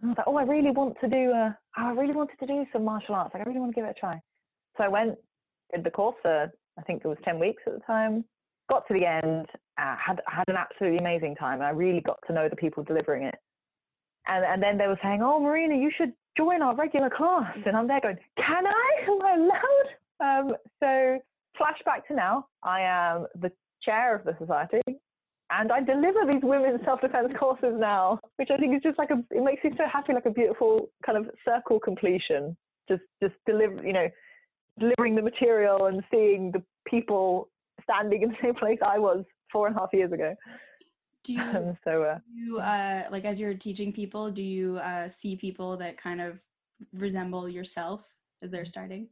And 0.00 0.10
I 0.10 0.12
was 0.12 0.18
like, 0.18 0.26
oh, 0.26 0.36
I 0.36 0.42
really 0.42 0.70
want 0.72 0.96
to 1.00 1.08
do. 1.08 1.32
i 1.76 1.90
really 1.92 2.12
wanted 2.12 2.38
to 2.40 2.46
do 2.46 2.66
some 2.72 2.84
martial 2.84 3.14
arts. 3.14 3.32
Like, 3.32 3.44
I 3.46 3.48
really 3.48 3.60
want 3.60 3.72
to 3.72 3.76
give 3.76 3.84
it 3.84 3.94
a 3.96 4.00
try. 4.00 4.20
So 4.76 4.82
I 4.82 4.88
went, 4.88 5.14
did 5.72 5.84
the 5.84 5.90
course 5.90 6.16
for 6.20 6.50
I 6.76 6.82
think 6.82 7.02
it 7.04 7.08
was 7.08 7.16
ten 7.24 7.38
weeks 7.38 7.62
at 7.66 7.74
the 7.74 7.80
time 7.86 8.24
got 8.68 8.86
to 8.88 8.94
the 8.94 9.06
end, 9.06 9.46
uh, 9.78 9.96
had 9.96 10.20
had 10.26 10.44
an 10.48 10.56
absolutely 10.56 10.98
amazing 10.98 11.34
time. 11.36 11.60
I 11.60 11.70
really 11.70 12.00
got 12.00 12.18
to 12.26 12.32
know 12.32 12.48
the 12.48 12.56
people 12.56 12.82
delivering 12.82 13.24
it. 13.24 13.36
And 14.26 14.44
and 14.44 14.62
then 14.62 14.78
they 14.78 14.86
were 14.86 14.98
saying, 15.02 15.22
"Oh, 15.22 15.40
Marina, 15.40 15.76
you 15.76 15.90
should 15.96 16.12
join 16.36 16.62
our 16.62 16.74
regular 16.74 17.10
class." 17.10 17.56
And 17.66 17.76
I'm 17.76 17.88
there 17.88 18.00
going, 18.00 18.18
"Can 18.36 18.66
I? 18.66 19.04
Am 19.08 19.22
I 19.22 19.34
allowed?" 19.34 19.88
Um, 20.20 20.56
so 20.80 21.18
flashback 21.60 22.06
to 22.08 22.14
now, 22.14 22.46
I 22.62 22.80
am 22.82 23.26
the 23.40 23.50
chair 23.82 24.14
of 24.14 24.24
the 24.24 24.34
society, 24.38 24.82
and 25.50 25.70
I 25.70 25.80
deliver 25.80 26.20
these 26.26 26.42
women's 26.42 26.84
self-defense 26.84 27.34
courses 27.38 27.74
now, 27.76 28.18
which 28.36 28.50
I 28.50 28.56
think 28.56 28.74
is 28.74 28.82
just 28.82 28.98
like 28.98 29.10
a. 29.10 29.22
It 29.30 29.42
makes 29.42 29.62
me 29.64 29.72
so 29.76 29.84
happy, 29.92 30.14
like 30.14 30.26
a 30.26 30.30
beautiful 30.30 30.88
kind 31.04 31.18
of 31.18 31.30
circle 31.44 31.78
completion. 31.78 32.56
Just 32.88 33.02
just 33.22 33.34
deliver, 33.46 33.84
you 33.84 33.92
know, 33.92 34.08
delivering 34.78 35.14
the 35.16 35.22
material 35.22 35.86
and 35.86 36.02
seeing 36.10 36.50
the 36.52 36.62
people 36.86 37.48
standing 37.84 38.22
in 38.22 38.30
the 38.30 38.36
same 38.42 38.54
place 38.54 38.78
I 38.84 38.98
was 38.98 39.24
four 39.52 39.68
and 39.68 39.76
a 39.76 39.80
half 39.80 39.90
years 39.92 40.12
ago. 40.12 40.34
Do 41.22 41.32
you, 41.32 41.40
um, 41.40 41.78
so, 41.84 42.02
uh, 42.02 42.18
you 42.34 42.58
uh, 42.58 43.04
like 43.10 43.24
as 43.24 43.40
you're 43.40 43.54
teaching 43.54 43.92
people, 43.92 44.30
do 44.30 44.42
you 44.42 44.78
uh, 44.78 45.08
see 45.08 45.36
people 45.36 45.76
that 45.78 45.96
kind 45.96 46.20
of 46.20 46.38
resemble 46.92 47.48
yourself 47.48 48.02
as 48.42 48.50
they're 48.50 48.66
starting? 48.66 49.08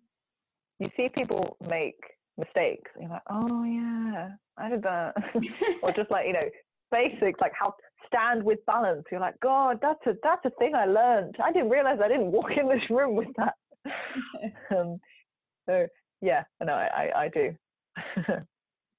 You 0.79 0.89
see 0.97 1.09
people 1.15 1.57
make 1.69 1.97
mistakes. 2.37 2.91
You're 3.01 3.11
like, 3.11 3.23
oh 3.31 3.65
yeah, 3.65 4.31
I 4.59 4.69
did 4.69 4.83
that, 4.83 5.15
or 5.83 5.93
just 5.93 6.11
like 6.11 6.27
you 6.27 6.33
know, 6.33 6.49
basics 6.91 7.41
like 7.41 7.53
how 7.59 7.75
stand 8.07 8.43
with 8.43 8.65
balance. 8.67 9.05
You're 9.11 9.21
like, 9.21 9.39
God, 9.41 9.79
that's 9.81 10.05
a 10.07 10.15
that's 10.23 10.45
a 10.45 10.51
thing 10.59 10.75
I 10.75 10.87
learned. 10.87 11.37
I 11.43 11.53
didn't 11.53 11.71
realize 11.71 11.99
I 12.03 12.09
didn't 12.09 12.33
walk 12.33 12.51
in 12.57 12.69
this 12.69 12.91
room 12.91 13.15
with 13.15 13.29
that. 13.37 13.55
um, 14.77 15.01
so 15.67 15.87
yeah, 16.21 16.43
no, 16.63 16.73
I 16.73 17.11
I, 17.15 17.23
I 17.23 17.29
do. 17.29 17.55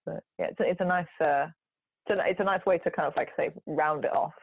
But 0.06 0.24
yeah, 0.39 0.48
it's 0.48 0.60
a, 0.60 0.63
it's 0.70 0.82
a 0.82 0.86
nice 0.86 1.06
uh, 1.22 1.48
it's 2.06 2.20
a, 2.20 2.30
it's 2.30 2.39
a 2.39 2.44
nice 2.44 2.66
way 2.66 2.78
to 2.80 2.92
kind 2.92 3.08
of 3.08 3.13
like 3.16 3.30
say 3.38 3.50
round 3.66 4.06
it 4.06 4.16
off. 4.16 4.34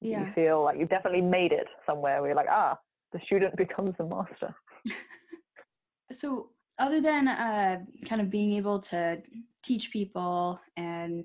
Yeah. 0.00 0.26
You 0.26 0.32
feel 0.34 0.64
like 0.64 0.78
you've 0.78 0.88
definitely 0.88 1.20
made 1.20 1.52
it 1.52 1.66
somewhere 1.86 2.20
where 2.20 2.30
you're 2.30 2.36
like, 2.36 2.48
ah, 2.50 2.78
the 3.12 3.20
student 3.24 3.56
becomes 3.56 3.94
the 3.98 4.04
master. 4.04 4.54
so 6.12 6.50
other 6.78 7.00
than 7.00 7.28
uh, 7.28 7.80
kind 8.06 8.20
of 8.20 8.30
being 8.30 8.54
able 8.54 8.78
to 8.78 9.20
teach 9.62 9.92
people 9.92 10.58
and 10.76 11.24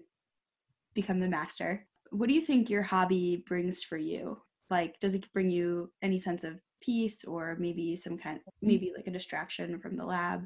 become 0.94 1.20
the 1.20 1.28
master, 1.28 1.88
what 2.12 2.28
do 2.30 2.36
you 2.36 2.42
think 2.42 2.70
your 2.70 2.84
hobby 2.84 3.44
brings 3.48 3.82
for 3.82 3.98
you? 3.98 4.38
Like, 4.70 5.00
does 5.00 5.16
it 5.16 5.32
bring 5.34 5.50
you 5.50 5.92
any 6.02 6.18
sense 6.18 6.44
of 6.44 6.60
peace 6.82 7.24
or 7.24 7.56
maybe 7.60 7.96
some 7.96 8.18
kind, 8.18 8.40
maybe 8.62 8.92
like 8.96 9.08
a 9.08 9.12
distraction 9.12 9.80
from 9.80 9.96
the 9.96 10.06
lab? 10.06 10.46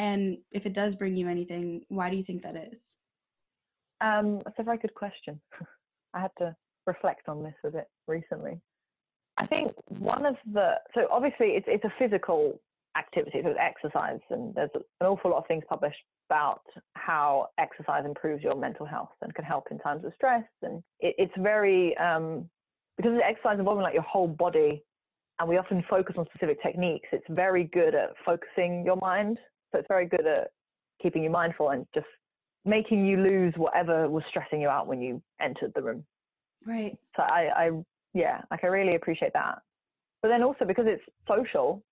And 0.00 0.38
if 0.50 0.64
it 0.64 0.72
does 0.72 0.96
bring 0.96 1.14
you 1.14 1.28
anything, 1.28 1.82
why 1.88 2.08
do 2.08 2.16
you 2.16 2.24
think 2.24 2.42
that 2.42 2.56
is? 2.56 2.94
Um, 4.00 4.40
that's 4.46 4.58
a 4.58 4.62
very 4.62 4.78
good 4.78 4.94
question. 4.94 5.38
I 6.14 6.20
had 6.20 6.30
to 6.38 6.56
reflect 6.86 7.28
on 7.28 7.42
this 7.42 7.54
a 7.64 7.70
bit 7.70 7.86
recently. 8.08 8.58
I 9.36 9.46
think 9.46 9.72
one 9.88 10.24
of 10.24 10.36
the 10.52 10.76
so 10.94 11.06
obviously 11.10 11.48
it's 11.48 11.66
it's 11.68 11.84
a 11.84 11.92
physical 11.98 12.58
activity, 12.96 13.40
so 13.42 13.50
it's 13.50 13.58
exercise, 13.60 14.20
and 14.30 14.54
there's 14.54 14.70
an 14.74 15.06
awful 15.06 15.32
lot 15.32 15.38
of 15.38 15.46
things 15.46 15.64
published 15.68 16.02
about 16.30 16.62
how 16.94 17.48
exercise 17.58 18.04
improves 18.06 18.42
your 18.42 18.56
mental 18.56 18.86
health 18.86 19.10
and 19.20 19.34
can 19.34 19.44
help 19.44 19.66
in 19.70 19.78
times 19.78 20.04
of 20.06 20.12
stress. 20.16 20.44
And 20.62 20.82
it, 21.00 21.14
it's 21.18 21.34
very 21.38 21.94
um, 21.98 22.48
because 22.96 23.12
the 23.12 23.24
exercise 23.24 23.58
involving 23.58 23.82
like 23.82 23.94
your 23.94 24.02
whole 24.02 24.28
body, 24.28 24.82
and 25.38 25.48
we 25.48 25.58
often 25.58 25.84
focus 25.90 26.16
on 26.18 26.24
specific 26.34 26.62
techniques. 26.62 27.08
It's 27.12 27.26
very 27.28 27.64
good 27.64 27.94
at 27.94 28.14
focusing 28.24 28.82
your 28.86 28.96
mind. 28.96 29.38
So 29.72 29.78
it's 29.78 29.88
very 29.88 30.06
good 30.06 30.26
at 30.26 30.50
keeping 31.02 31.22
you 31.22 31.30
mindful 31.30 31.70
and 31.70 31.86
just 31.94 32.06
making 32.64 33.06
you 33.06 33.16
lose 33.18 33.54
whatever 33.56 34.08
was 34.08 34.22
stressing 34.28 34.60
you 34.60 34.68
out 34.68 34.86
when 34.86 35.00
you 35.00 35.22
entered 35.40 35.72
the 35.74 35.82
room. 35.82 36.04
Right. 36.66 36.96
So 37.16 37.22
I, 37.22 37.48
I 37.56 37.70
yeah, 38.12 38.42
like 38.50 38.64
I 38.64 38.66
really 38.66 38.96
appreciate 38.96 39.32
that. 39.32 39.58
But 40.22 40.28
then 40.28 40.42
also 40.42 40.64
because 40.66 40.84
it's 40.86 41.02
social, 41.26 41.82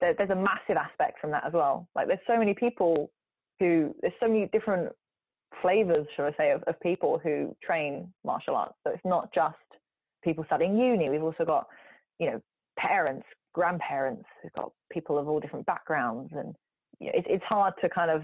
there, 0.00 0.14
there's 0.16 0.30
a 0.30 0.34
massive 0.34 0.76
aspect 0.76 1.20
from 1.20 1.30
that 1.30 1.44
as 1.46 1.52
well. 1.52 1.88
Like 1.94 2.08
there's 2.08 2.20
so 2.26 2.38
many 2.38 2.54
people 2.54 3.10
who 3.58 3.94
there's 4.02 4.14
so 4.20 4.28
many 4.28 4.46
different 4.52 4.92
flavors, 5.60 6.06
shall 6.16 6.26
I 6.26 6.32
say, 6.36 6.50
of, 6.50 6.62
of 6.64 6.78
people 6.80 7.20
who 7.22 7.54
train 7.62 8.12
martial 8.24 8.56
arts. 8.56 8.74
So 8.84 8.92
it's 8.92 9.04
not 9.04 9.32
just 9.32 9.56
people 10.22 10.44
studying 10.46 10.76
uni. 10.76 11.10
We've 11.10 11.22
also 11.22 11.44
got, 11.44 11.66
you 12.18 12.30
know, 12.30 12.42
parents, 12.78 13.26
grandparents. 13.54 14.24
We've 14.42 14.52
got 14.52 14.72
people 14.90 15.18
of 15.18 15.28
all 15.28 15.40
different 15.40 15.66
backgrounds, 15.66 16.32
and 16.34 16.54
you 17.02 17.08
know, 17.08 17.18
it, 17.18 17.26
it's 17.28 17.44
hard 17.44 17.74
to 17.82 17.88
kind 17.88 18.10
of 18.10 18.22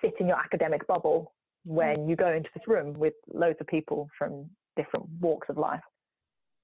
sit 0.00 0.14
in 0.18 0.26
your 0.28 0.38
academic 0.38 0.86
bubble 0.86 1.34
when 1.64 2.08
you 2.08 2.16
go 2.16 2.28
into 2.32 2.48
this 2.54 2.66
room 2.66 2.94
with 2.94 3.14
loads 3.32 3.58
of 3.60 3.66
people 3.66 4.08
from 4.18 4.48
different 4.76 5.06
walks 5.20 5.48
of 5.48 5.58
life. 5.58 5.80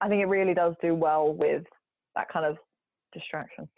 I 0.01 0.09
think 0.09 0.22
it 0.22 0.27
really 0.27 0.55
does 0.55 0.75
do 0.81 0.94
well 0.94 1.33
with 1.35 1.64
that 2.14 2.29
kind 2.33 2.46
of 2.46 2.57
distraction. 3.12 3.68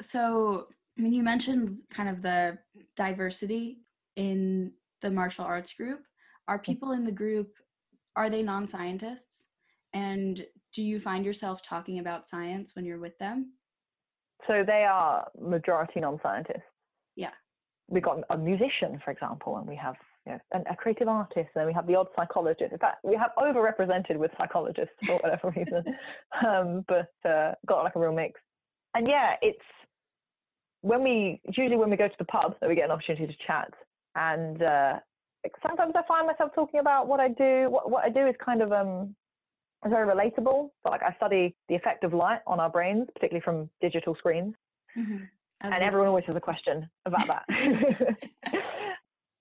So, 0.00 0.66
I 0.98 1.02
mean, 1.02 1.12
you 1.12 1.22
mentioned 1.22 1.78
kind 1.90 2.08
of 2.08 2.22
the 2.22 2.58
diversity 2.96 3.78
in 4.16 4.72
the 5.00 5.10
martial 5.10 5.44
arts 5.44 5.72
group. 5.72 6.00
Are 6.48 6.58
Mm. 6.58 6.64
people 6.64 6.92
in 6.92 7.04
the 7.04 7.12
group 7.12 7.54
are 8.14 8.28
they 8.28 8.42
non-scientists? 8.42 9.46
And 9.94 10.44
do 10.74 10.82
you 10.82 11.00
find 11.00 11.24
yourself 11.24 11.62
talking 11.62 11.98
about 11.98 12.26
science 12.26 12.74
when 12.76 12.84
you're 12.84 12.98
with 12.98 13.16
them? 13.18 13.54
So 14.46 14.64
they 14.66 14.84
are 14.84 15.30
majority 15.40 16.00
non-scientists. 16.00 16.71
Yeah. 17.16 17.30
We've 17.88 18.02
got 18.02 18.20
a 18.30 18.38
musician, 18.38 19.00
for 19.04 19.10
example, 19.10 19.56
and 19.58 19.66
we 19.66 19.76
have 19.76 19.96
you 20.26 20.32
know, 20.32 20.38
an, 20.52 20.64
a 20.70 20.76
creative 20.76 21.08
artist, 21.08 21.50
and 21.54 21.66
we 21.66 21.72
have 21.72 21.86
the 21.86 21.96
odd 21.96 22.06
psychologist. 22.16 22.72
In 22.72 22.78
fact, 22.78 23.04
we 23.04 23.16
have 23.16 23.30
overrepresented 23.38 24.16
with 24.16 24.30
psychologists 24.38 24.94
for 25.04 25.18
whatever 25.18 25.50
reason, 25.56 25.84
um, 26.46 26.84
but 26.88 27.12
uh, 27.28 27.52
got 27.66 27.82
like 27.84 27.96
a 27.96 27.98
real 27.98 28.12
mix. 28.12 28.40
And 28.94 29.08
yeah, 29.08 29.34
it's 29.42 29.58
when 30.82 31.02
we 31.02 31.40
usually 31.44 31.76
when 31.76 31.90
we 31.90 31.96
go 31.96 32.08
to 32.08 32.14
the 32.18 32.24
pub 32.24 32.54
that 32.60 32.68
we 32.68 32.74
get 32.74 32.84
an 32.86 32.92
opportunity 32.92 33.26
to 33.26 33.46
chat. 33.46 33.72
And 34.14 34.62
uh, 34.62 34.98
sometimes 35.66 35.94
I 35.96 36.02
find 36.06 36.26
myself 36.26 36.52
talking 36.54 36.80
about 36.80 37.08
what 37.08 37.20
I 37.20 37.28
do. 37.28 37.68
What, 37.70 37.90
what 37.90 38.04
I 38.04 38.10
do 38.10 38.26
is 38.26 38.34
kind 38.44 38.62
of 38.62 38.72
um, 38.72 39.14
is 39.84 39.90
very 39.90 40.06
relatable. 40.06 40.70
So 40.82 40.90
like 40.90 41.02
I 41.02 41.14
study 41.16 41.54
the 41.68 41.74
effect 41.74 42.04
of 42.04 42.14
light 42.14 42.40
on 42.46 42.60
our 42.60 42.70
brains, 42.70 43.06
particularly 43.14 43.42
from 43.42 43.68
digital 43.80 44.14
screens 44.14 44.54
Mm-hmm. 44.96 45.24
And 45.62 45.82
everyone 45.82 46.08
always 46.08 46.24
has 46.26 46.36
a 46.36 46.40
question 46.40 46.88
about 47.06 47.26
that. 47.26 47.44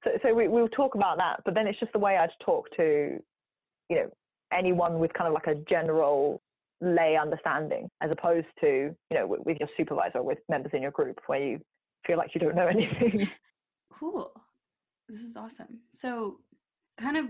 so, 0.03 0.11
so 0.21 0.33
we, 0.33 0.47
we'll 0.47 0.69
talk 0.69 0.95
about 0.95 1.17
that, 1.17 1.41
but 1.45 1.53
then 1.53 1.67
it's 1.67 1.79
just 1.79 1.93
the 1.93 1.99
way 1.99 2.17
I'd 2.17 2.29
talk 2.45 2.67
to, 2.77 3.19
you 3.89 3.95
know, 3.95 4.09
anyone 4.53 4.99
with 4.99 5.13
kind 5.13 5.27
of 5.27 5.33
like 5.33 5.47
a 5.47 5.55
general 5.69 6.41
lay 6.81 7.15
understanding, 7.15 7.89
as 8.01 8.11
opposed 8.11 8.47
to, 8.61 8.95
you 9.09 9.17
know, 9.17 9.27
with, 9.27 9.41
with 9.45 9.57
your 9.59 9.69
supervisor 9.77 10.19
or 10.19 10.23
with 10.23 10.39
members 10.49 10.71
in 10.73 10.81
your 10.81 10.91
group 10.91 11.19
where 11.27 11.43
you 11.43 11.59
feel 12.05 12.17
like 12.17 12.31
you 12.33 12.41
don't 12.41 12.55
know 12.55 12.67
anything. 12.67 13.29
Cool. 13.93 14.31
This 15.07 15.21
is 15.21 15.35
awesome. 15.35 15.81
So, 15.91 16.39
kind 16.99 17.17
of, 17.17 17.25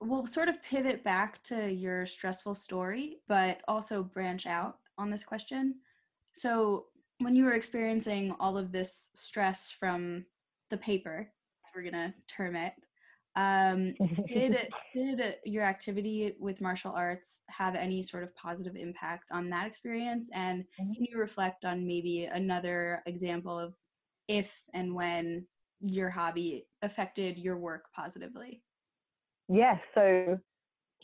we'll 0.00 0.26
sort 0.26 0.48
of 0.48 0.60
pivot 0.64 1.04
back 1.04 1.40
to 1.44 1.70
your 1.70 2.06
stressful 2.06 2.56
story, 2.56 3.18
but 3.28 3.60
also 3.68 4.02
branch 4.02 4.44
out 4.44 4.78
on 4.98 5.10
this 5.10 5.22
question. 5.22 5.76
So, 6.32 6.86
when 7.22 7.34
you 7.34 7.44
were 7.44 7.52
experiencing 7.52 8.34
all 8.40 8.56
of 8.58 8.72
this 8.72 9.10
stress 9.14 9.70
from 9.70 10.24
the 10.70 10.76
paper, 10.76 11.30
as 11.64 11.70
we're 11.74 11.88
gonna 11.90 12.14
term 12.28 12.56
it, 12.56 12.74
um, 13.36 13.94
did 14.26 14.68
did 14.94 15.36
your 15.44 15.64
activity 15.64 16.34
with 16.38 16.60
martial 16.60 16.92
arts 16.92 17.42
have 17.48 17.74
any 17.74 18.02
sort 18.02 18.22
of 18.22 18.34
positive 18.34 18.76
impact 18.76 19.24
on 19.30 19.48
that 19.50 19.66
experience? 19.66 20.30
And 20.34 20.64
Mhm. 20.80 20.94
can 20.94 21.04
you 21.04 21.18
reflect 21.18 21.64
on 21.64 21.86
maybe 21.86 22.24
another 22.24 23.02
example 23.06 23.58
of 23.58 23.74
if 24.28 24.62
and 24.74 24.94
when 24.94 25.46
your 25.80 26.10
hobby 26.10 26.66
affected 26.82 27.38
your 27.38 27.58
work 27.58 27.86
positively? 27.94 28.62
Yes. 29.48 29.80
So 29.94 30.38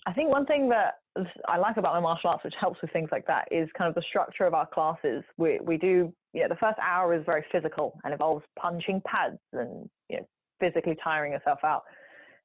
I 0.07 0.13
think 0.13 0.31
one 0.31 0.47
thing 0.47 0.69
that 0.69 0.95
I 1.47 1.59
like 1.59 1.77
about 1.77 1.95
my 1.95 2.01
martial 2.01 2.31
arts, 2.31 2.45
which 2.45 2.55
helps 2.61 2.81
with 2.83 2.93
things 2.93 3.09
like 3.11 3.27
that, 3.27 3.49
is 3.51 3.69
kind 3.77 3.89
of 3.89 3.95
the 3.95 4.03
structure 4.09 4.45
of 4.45 4.55
our 4.55 4.67
classes. 4.67 5.23
We 5.37 5.59
we 5.63 5.77
do, 5.77 6.13
you 6.33 6.43
know, 6.43 6.49
the 6.49 6.57
first 6.57 6.79
hour 6.81 7.15
is 7.15 7.25
very 7.25 7.45
physical 7.53 7.99
and 8.05 8.13
involves 8.13 8.45
punching 8.59 9.03
pads 9.07 9.39
and 9.53 9.89
you 10.09 10.19
know 10.19 10.27
physically 10.61 10.97
tiring 11.03 11.33
yourself 11.33 11.61
out, 11.65 11.83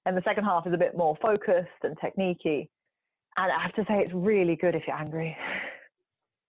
and 0.06 0.16
the 0.18 0.22
second 0.24 0.46
half 0.46 0.68
is 0.68 0.74
a 0.74 0.78
bit 0.78 0.96
more 0.96 1.18
focused 1.22 1.70
and 1.84 1.98
techniquey. 1.98 2.68
And 3.36 3.52
I 3.52 3.62
have 3.62 3.74
to 3.76 3.84
say, 3.88 4.00
it's 4.00 4.14
really 4.14 4.56
good 4.56 4.76
if 4.76 4.84
you're 4.88 4.98
angry. 4.98 5.36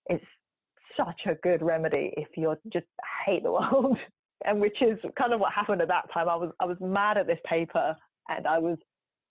It's 0.06 0.22
such 0.98 1.22
a 1.24 1.34
good 1.36 1.62
remedy 1.62 2.12
if 2.18 2.28
you're 2.36 2.58
just 2.70 2.84
hate 3.24 3.42
the 3.42 3.52
world, 3.52 3.96
and 4.44 4.60
which 4.60 4.82
is 4.82 4.98
kind 5.18 5.32
of 5.32 5.40
what 5.40 5.50
happened 5.50 5.80
at 5.80 5.88
that 5.88 6.12
time. 6.12 6.28
I 6.28 6.36
was 6.36 6.52
I 6.60 6.66
was 6.66 6.76
mad 6.78 7.16
at 7.16 7.26
this 7.26 7.38
paper, 7.46 7.96
and 8.28 8.46
I 8.46 8.58
was 8.58 8.76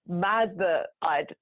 mad 0.07 0.55
that 0.57 0.87
I'd 1.03 1.35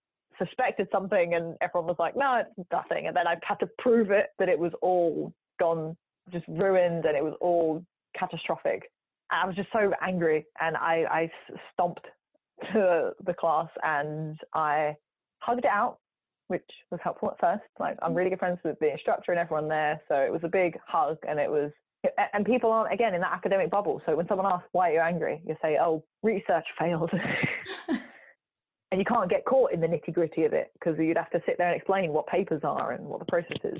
suspected 0.43 0.87
something 0.91 1.33
and 1.33 1.55
everyone 1.61 1.87
was 1.87 1.97
like, 1.99 2.15
no, 2.15 2.41
it's 2.57 2.69
nothing. 2.71 3.07
And 3.07 3.15
then 3.15 3.27
I 3.27 3.35
had 3.43 3.55
to 3.55 3.69
prove 3.77 4.11
it 4.11 4.27
that 4.39 4.49
it 4.49 4.57
was 4.57 4.71
all 4.81 5.33
gone, 5.59 5.95
just 6.31 6.45
ruined 6.47 7.05
and 7.05 7.15
it 7.15 7.23
was 7.23 7.35
all 7.41 7.83
catastrophic. 8.17 8.83
I 9.31 9.45
was 9.45 9.55
just 9.55 9.69
so 9.71 9.91
angry 10.01 10.45
and 10.59 10.75
I 10.75 11.29
stomped 11.73 12.05
to 12.73 13.11
the 13.25 13.33
class 13.33 13.69
and 13.83 14.37
I 14.53 14.95
hugged 15.39 15.65
it 15.65 15.71
out, 15.71 15.97
which 16.47 16.67
was 16.91 16.99
helpful 17.03 17.31
at 17.31 17.39
first. 17.39 17.63
Like 17.79 17.97
I'm 18.01 18.13
really 18.13 18.29
good 18.29 18.39
friends 18.39 18.59
with 18.63 18.77
the 18.79 18.91
instructor 18.91 19.31
and 19.31 19.39
everyone 19.39 19.67
there. 19.67 20.01
So 20.07 20.15
it 20.15 20.31
was 20.31 20.41
a 20.43 20.49
big 20.49 20.77
hug 20.85 21.17
and 21.27 21.39
it 21.39 21.49
was 21.49 21.71
and 22.33 22.45
people 22.45 22.71
aren't 22.71 22.91
again 22.91 23.13
in 23.13 23.21
that 23.21 23.31
academic 23.31 23.69
bubble. 23.69 24.01
So 24.05 24.15
when 24.15 24.27
someone 24.27 24.47
asks 24.47 24.67
why 24.71 24.89
are 24.89 24.93
you 24.93 24.99
angry, 24.99 25.41
you 25.45 25.55
say, 25.61 25.77
"Oh, 25.79 26.03
research 26.23 26.65
failed," 26.79 27.11
and 28.91 28.99
you 28.99 29.05
can't 29.05 29.29
get 29.29 29.45
caught 29.45 29.71
in 29.71 29.79
the 29.79 29.87
nitty 29.87 30.13
gritty 30.13 30.43
of 30.43 30.53
it 30.53 30.71
because 30.73 30.99
you'd 30.99 31.17
have 31.17 31.29
to 31.31 31.41
sit 31.45 31.57
there 31.57 31.67
and 31.67 31.77
explain 31.77 32.11
what 32.11 32.27
papers 32.27 32.61
are 32.63 32.91
and 32.91 33.05
what 33.05 33.19
the 33.19 33.25
process 33.25 33.57
is. 33.63 33.79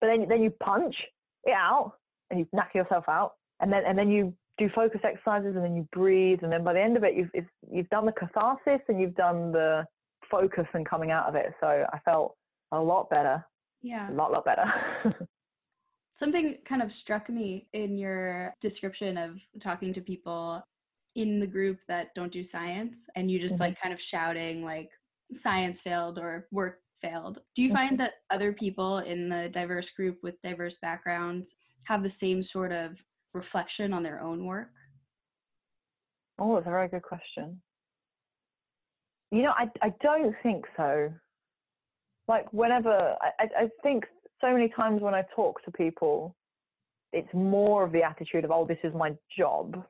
But 0.00 0.08
then 0.08 0.26
then 0.28 0.42
you 0.42 0.50
punch 0.50 0.96
it 1.44 1.52
out 1.52 1.94
and 2.30 2.40
you 2.40 2.46
knock 2.52 2.74
yourself 2.74 3.04
out, 3.08 3.34
and 3.60 3.72
then 3.72 3.84
and 3.86 3.96
then 3.96 4.10
you 4.10 4.34
do 4.58 4.68
focus 4.74 5.00
exercises 5.04 5.54
and 5.56 5.64
then 5.64 5.74
you 5.76 5.88
breathe, 5.92 6.40
and 6.42 6.52
then 6.52 6.64
by 6.64 6.72
the 6.72 6.80
end 6.80 6.96
of 6.96 7.04
it, 7.04 7.14
you've 7.14 7.30
it's, 7.34 7.48
you've 7.70 7.88
done 7.90 8.04
the 8.06 8.12
catharsis 8.12 8.80
and 8.88 9.00
you've 9.00 9.14
done 9.14 9.52
the 9.52 9.84
focus 10.30 10.66
and 10.74 10.88
coming 10.88 11.10
out 11.10 11.26
of 11.28 11.34
it. 11.34 11.52
So 11.60 11.66
I 11.92 11.98
felt 12.04 12.34
a 12.72 12.80
lot 12.80 13.08
better, 13.10 13.44
Yeah. 13.82 14.10
a 14.10 14.12
lot 14.12 14.32
lot 14.32 14.44
better. 14.44 14.64
Something 16.14 16.58
kind 16.64 16.82
of 16.82 16.92
struck 16.92 17.28
me 17.30 17.66
in 17.72 17.96
your 17.96 18.54
description 18.60 19.16
of 19.16 19.38
talking 19.60 19.92
to 19.94 20.00
people 20.00 20.62
in 21.14 21.38
the 21.40 21.46
group 21.46 21.78
that 21.88 22.14
don't 22.14 22.32
do 22.32 22.42
science 22.42 23.06
and 23.16 23.30
you 23.30 23.38
just 23.38 23.56
Mhm. 23.56 23.60
like 23.60 23.80
kind 23.80 23.92
of 23.92 24.00
shouting 24.00 24.62
like 24.62 24.90
science 25.32 25.80
failed 25.80 26.18
or 26.18 26.48
work 26.50 26.82
failed. 27.00 27.42
Do 27.54 27.62
you 27.62 27.70
find 27.70 27.94
Mhm. 27.94 27.98
that 27.98 28.14
other 28.30 28.52
people 28.52 28.98
in 28.98 29.28
the 29.28 29.48
diverse 29.48 29.90
group 29.90 30.22
with 30.22 30.40
diverse 30.40 30.78
backgrounds 30.78 31.56
have 31.86 32.02
the 32.02 32.10
same 32.10 32.42
sort 32.42 32.72
of 32.72 33.04
reflection 33.34 33.92
on 33.92 34.02
their 34.02 34.20
own 34.20 34.46
work? 34.46 34.72
Oh, 36.38 36.54
that's 36.54 36.66
a 36.66 36.70
very 36.70 36.88
good 36.88 37.02
question. 37.02 37.62
You 39.30 39.42
know, 39.42 39.52
I 39.52 39.70
I 39.80 39.90
don't 40.00 40.34
think 40.42 40.66
so. 40.76 41.12
Like 42.28 42.50
whenever 42.52 43.16
I 43.20 43.32
I 43.56 43.70
think 43.82 44.06
so 44.40 44.52
many 44.52 44.68
times 44.70 45.02
when 45.02 45.14
I 45.14 45.22
talk 45.34 45.62
to 45.64 45.70
people, 45.72 46.36
it's 47.12 47.32
more 47.34 47.84
of 47.84 47.92
the 47.92 48.02
attitude 48.02 48.44
of, 48.44 48.50
oh, 48.50 48.64
this 48.66 48.78
is 48.84 48.94
my 48.94 49.16
job. 49.36 49.86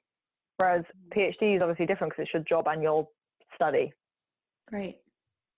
Whereas 0.62 0.85
PhD 1.12 1.57
is 1.57 1.61
obviously 1.61 1.87
different 1.87 2.12
because 2.12 2.22
it's 2.22 2.33
your 2.33 2.44
job 2.44 2.68
and 2.68 2.81
your 2.81 3.09
study. 3.57 3.92
Right. 4.70 4.94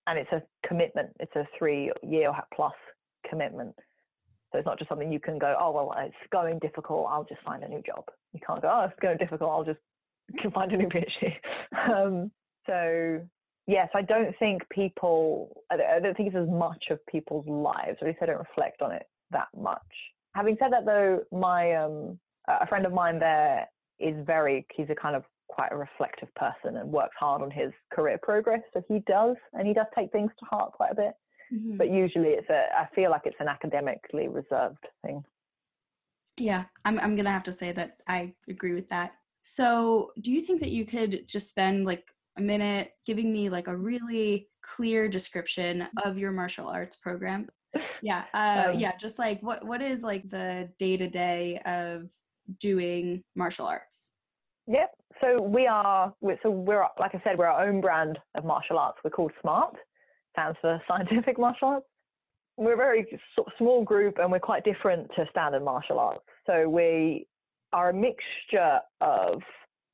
And 0.07 0.17
it's 0.17 0.31
a 0.31 0.41
commitment. 0.67 1.09
It's 1.19 1.35
a 1.35 1.47
three 1.59 1.91
year 2.01 2.31
plus 2.55 2.73
commitment. 3.29 3.75
So 4.51 4.57
it's 4.57 4.65
not 4.65 4.79
just 4.79 4.89
something 4.89 5.11
you 5.11 5.19
can 5.19 5.37
go, 5.37 5.55
oh, 5.59 5.69
well, 5.69 5.93
it's 5.99 6.15
going 6.31 6.57
difficult. 6.57 7.05
I'll 7.11 7.23
just 7.23 7.41
find 7.43 7.63
a 7.63 7.67
new 7.67 7.83
job. 7.85 8.05
You 8.33 8.39
can't 8.45 8.63
go, 8.63 8.67
oh, 8.71 8.85
it's 8.85 8.99
going 8.99 9.19
difficult. 9.19 9.51
I'll 9.51 9.63
just 9.63 9.79
can 10.41 10.49
find 10.49 10.71
a 10.71 10.77
new 10.77 10.87
PhD. 10.87 11.35
um, 11.93 12.31
so 12.65 13.21
yes, 13.67 13.89
I 13.93 14.01
don't 14.01 14.33
think 14.39 14.67
people, 14.69 15.61
I 15.69 15.99
don't 15.99 16.17
think 16.17 16.29
it's 16.29 16.35
as 16.35 16.49
much 16.49 16.85
of 16.89 16.97
people's 17.05 17.45
lives, 17.47 17.99
or 18.01 18.07
at 18.07 18.13
least 18.13 18.23
I 18.23 18.25
don't 18.25 18.39
reflect 18.39 18.81
on 18.81 18.91
it 18.91 19.03
that 19.29 19.49
much. 19.55 19.81
Having 20.33 20.57
said 20.59 20.71
that, 20.71 20.85
though, 20.85 21.19
my 21.31 21.75
um, 21.75 22.17
a 22.47 22.65
friend 22.65 22.87
of 22.87 22.91
mine 22.91 23.19
there 23.19 23.67
is 23.99 24.15
very, 24.25 24.65
he's 24.75 24.89
a 24.89 24.95
kind 24.95 25.15
of 25.15 25.23
quite 25.47 25.71
a 25.71 25.77
reflective 25.77 26.33
person 26.35 26.77
and 26.77 26.91
works 26.91 27.15
hard 27.19 27.41
on 27.41 27.51
his 27.51 27.71
career 27.93 28.19
progress. 28.21 28.61
So 28.73 28.83
he 28.87 28.99
does, 29.07 29.35
and 29.53 29.67
he 29.67 29.73
does 29.73 29.87
take 29.97 30.11
things 30.11 30.31
to 30.39 30.45
heart 30.45 30.73
quite 30.73 30.91
a 30.91 30.95
bit. 30.95 31.13
Mm-hmm. 31.53 31.77
But 31.77 31.91
usually, 31.91 32.29
it's 32.29 32.49
a, 32.49 32.65
I 32.77 32.87
feel 32.95 33.11
like 33.11 33.21
it's 33.25 33.35
an 33.39 33.47
academically 33.47 34.27
reserved 34.27 34.83
thing. 35.05 35.23
Yeah, 36.37 36.65
I'm, 36.83 36.99
I'm 36.99 37.15
gonna 37.15 37.31
have 37.31 37.43
to 37.43 37.51
say 37.51 37.71
that 37.73 37.97
I 38.07 38.33
agree 38.49 38.73
with 38.73 38.89
that. 38.89 39.13
So, 39.43 40.11
do 40.21 40.31
you 40.31 40.41
think 40.41 40.59
that 40.61 40.71
you 40.71 40.85
could 40.85 41.27
just 41.27 41.49
spend 41.49 41.85
like 41.85 42.03
a 42.37 42.41
minute 42.41 42.91
giving 43.05 43.31
me 43.31 43.49
like 43.49 43.67
a 43.67 43.77
really 43.77 44.49
clear 44.61 45.07
description 45.07 45.87
of 46.03 46.17
your 46.17 46.31
martial 46.31 46.67
arts 46.67 46.97
program? 46.97 47.47
Yeah, 48.01 48.23
uh, 48.33 48.67
um, 48.69 48.79
yeah, 48.79 48.95
just 48.97 49.19
like 49.19 49.41
what 49.41 49.65
what 49.65 49.81
is 49.81 50.03
like 50.03 50.29
the 50.29 50.69
day 50.77 50.95
to 50.95 51.09
day 51.09 51.59
of 51.65 52.09
doing 52.59 53.23
martial 53.35 53.65
arts? 53.65 54.13
Yep. 54.67 54.91
So 55.21 55.41
we 55.41 55.67
are. 55.67 56.13
So 56.43 56.49
we're 56.49 56.85
like 56.99 57.15
I 57.15 57.21
said, 57.23 57.37
we're 57.37 57.47
our 57.47 57.67
own 57.67 57.81
brand 57.81 58.19
of 58.35 58.45
martial 58.45 58.77
arts. 58.77 58.97
We're 59.03 59.11
called 59.11 59.31
Smart. 59.41 59.75
Stands 60.33 60.57
for 60.61 60.81
Scientific 60.87 61.39
Martial 61.39 61.69
Arts. 61.69 61.85
We're 62.57 62.73
a 62.73 62.77
very 62.77 63.05
small 63.57 63.83
group, 63.83 64.17
and 64.17 64.31
we're 64.31 64.39
quite 64.39 64.63
different 64.63 65.09
to 65.15 65.25
standard 65.29 65.63
martial 65.63 65.99
arts. 65.99 66.23
So 66.45 66.69
we 66.69 67.27
are 67.73 67.89
a 67.89 67.93
mixture 67.93 68.79
of 69.01 69.41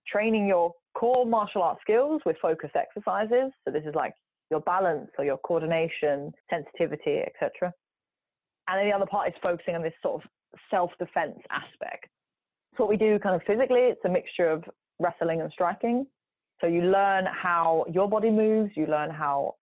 training 0.07 0.47
your 0.47 0.73
core 0.93 1.25
martial 1.25 1.63
arts 1.63 1.81
skills 1.81 2.21
with 2.25 2.35
focused 2.41 2.75
exercises. 2.75 3.51
So 3.65 3.71
this 3.71 3.83
is 3.85 3.95
like 3.95 4.13
your 4.51 4.59
balance 4.61 5.09
or 5.17 5.25
your 5.25 5.37
coordination, 5.39 6.31
sensitivity, 6.49 7.21
etc. 7.21 7.73
And 8.67 8.79
then 8.79 8.87
the 8.89 8.95
other 8.95 9.05
part 9.05 9.29
is 9.29 9.33
focusing 9.41 9.75
on 9.75 9.81
this 9.81 9.93
sort 10.03 10.23
of 10.23 10.29
self-defense 10.69 11.39
aspect. 11.49 12.07
So 12.77 12.83
what 12.83 12.89
we 12.89 12.97
do 12.97 13.19
kind 13.19 13.35
of 13.35 13.41
physically, 13.45 13.81
it's 13.81 14.03
a 14.05 14.09
mixture 14.09 14.49
of 14.49 14.63
wrestling 14.99 15.41
and 15.41 15.51
striking. 15.51 16.05
So 16.61 16.67
you 16.67 16.83
learn 16.83 17.25
how 17.25 17.85
your 17.91 18.07
body 18.07 18.29
moves, 18.29 18.71
you 18.75 18.85
learn 18.85 19.09
how 19.09 19.55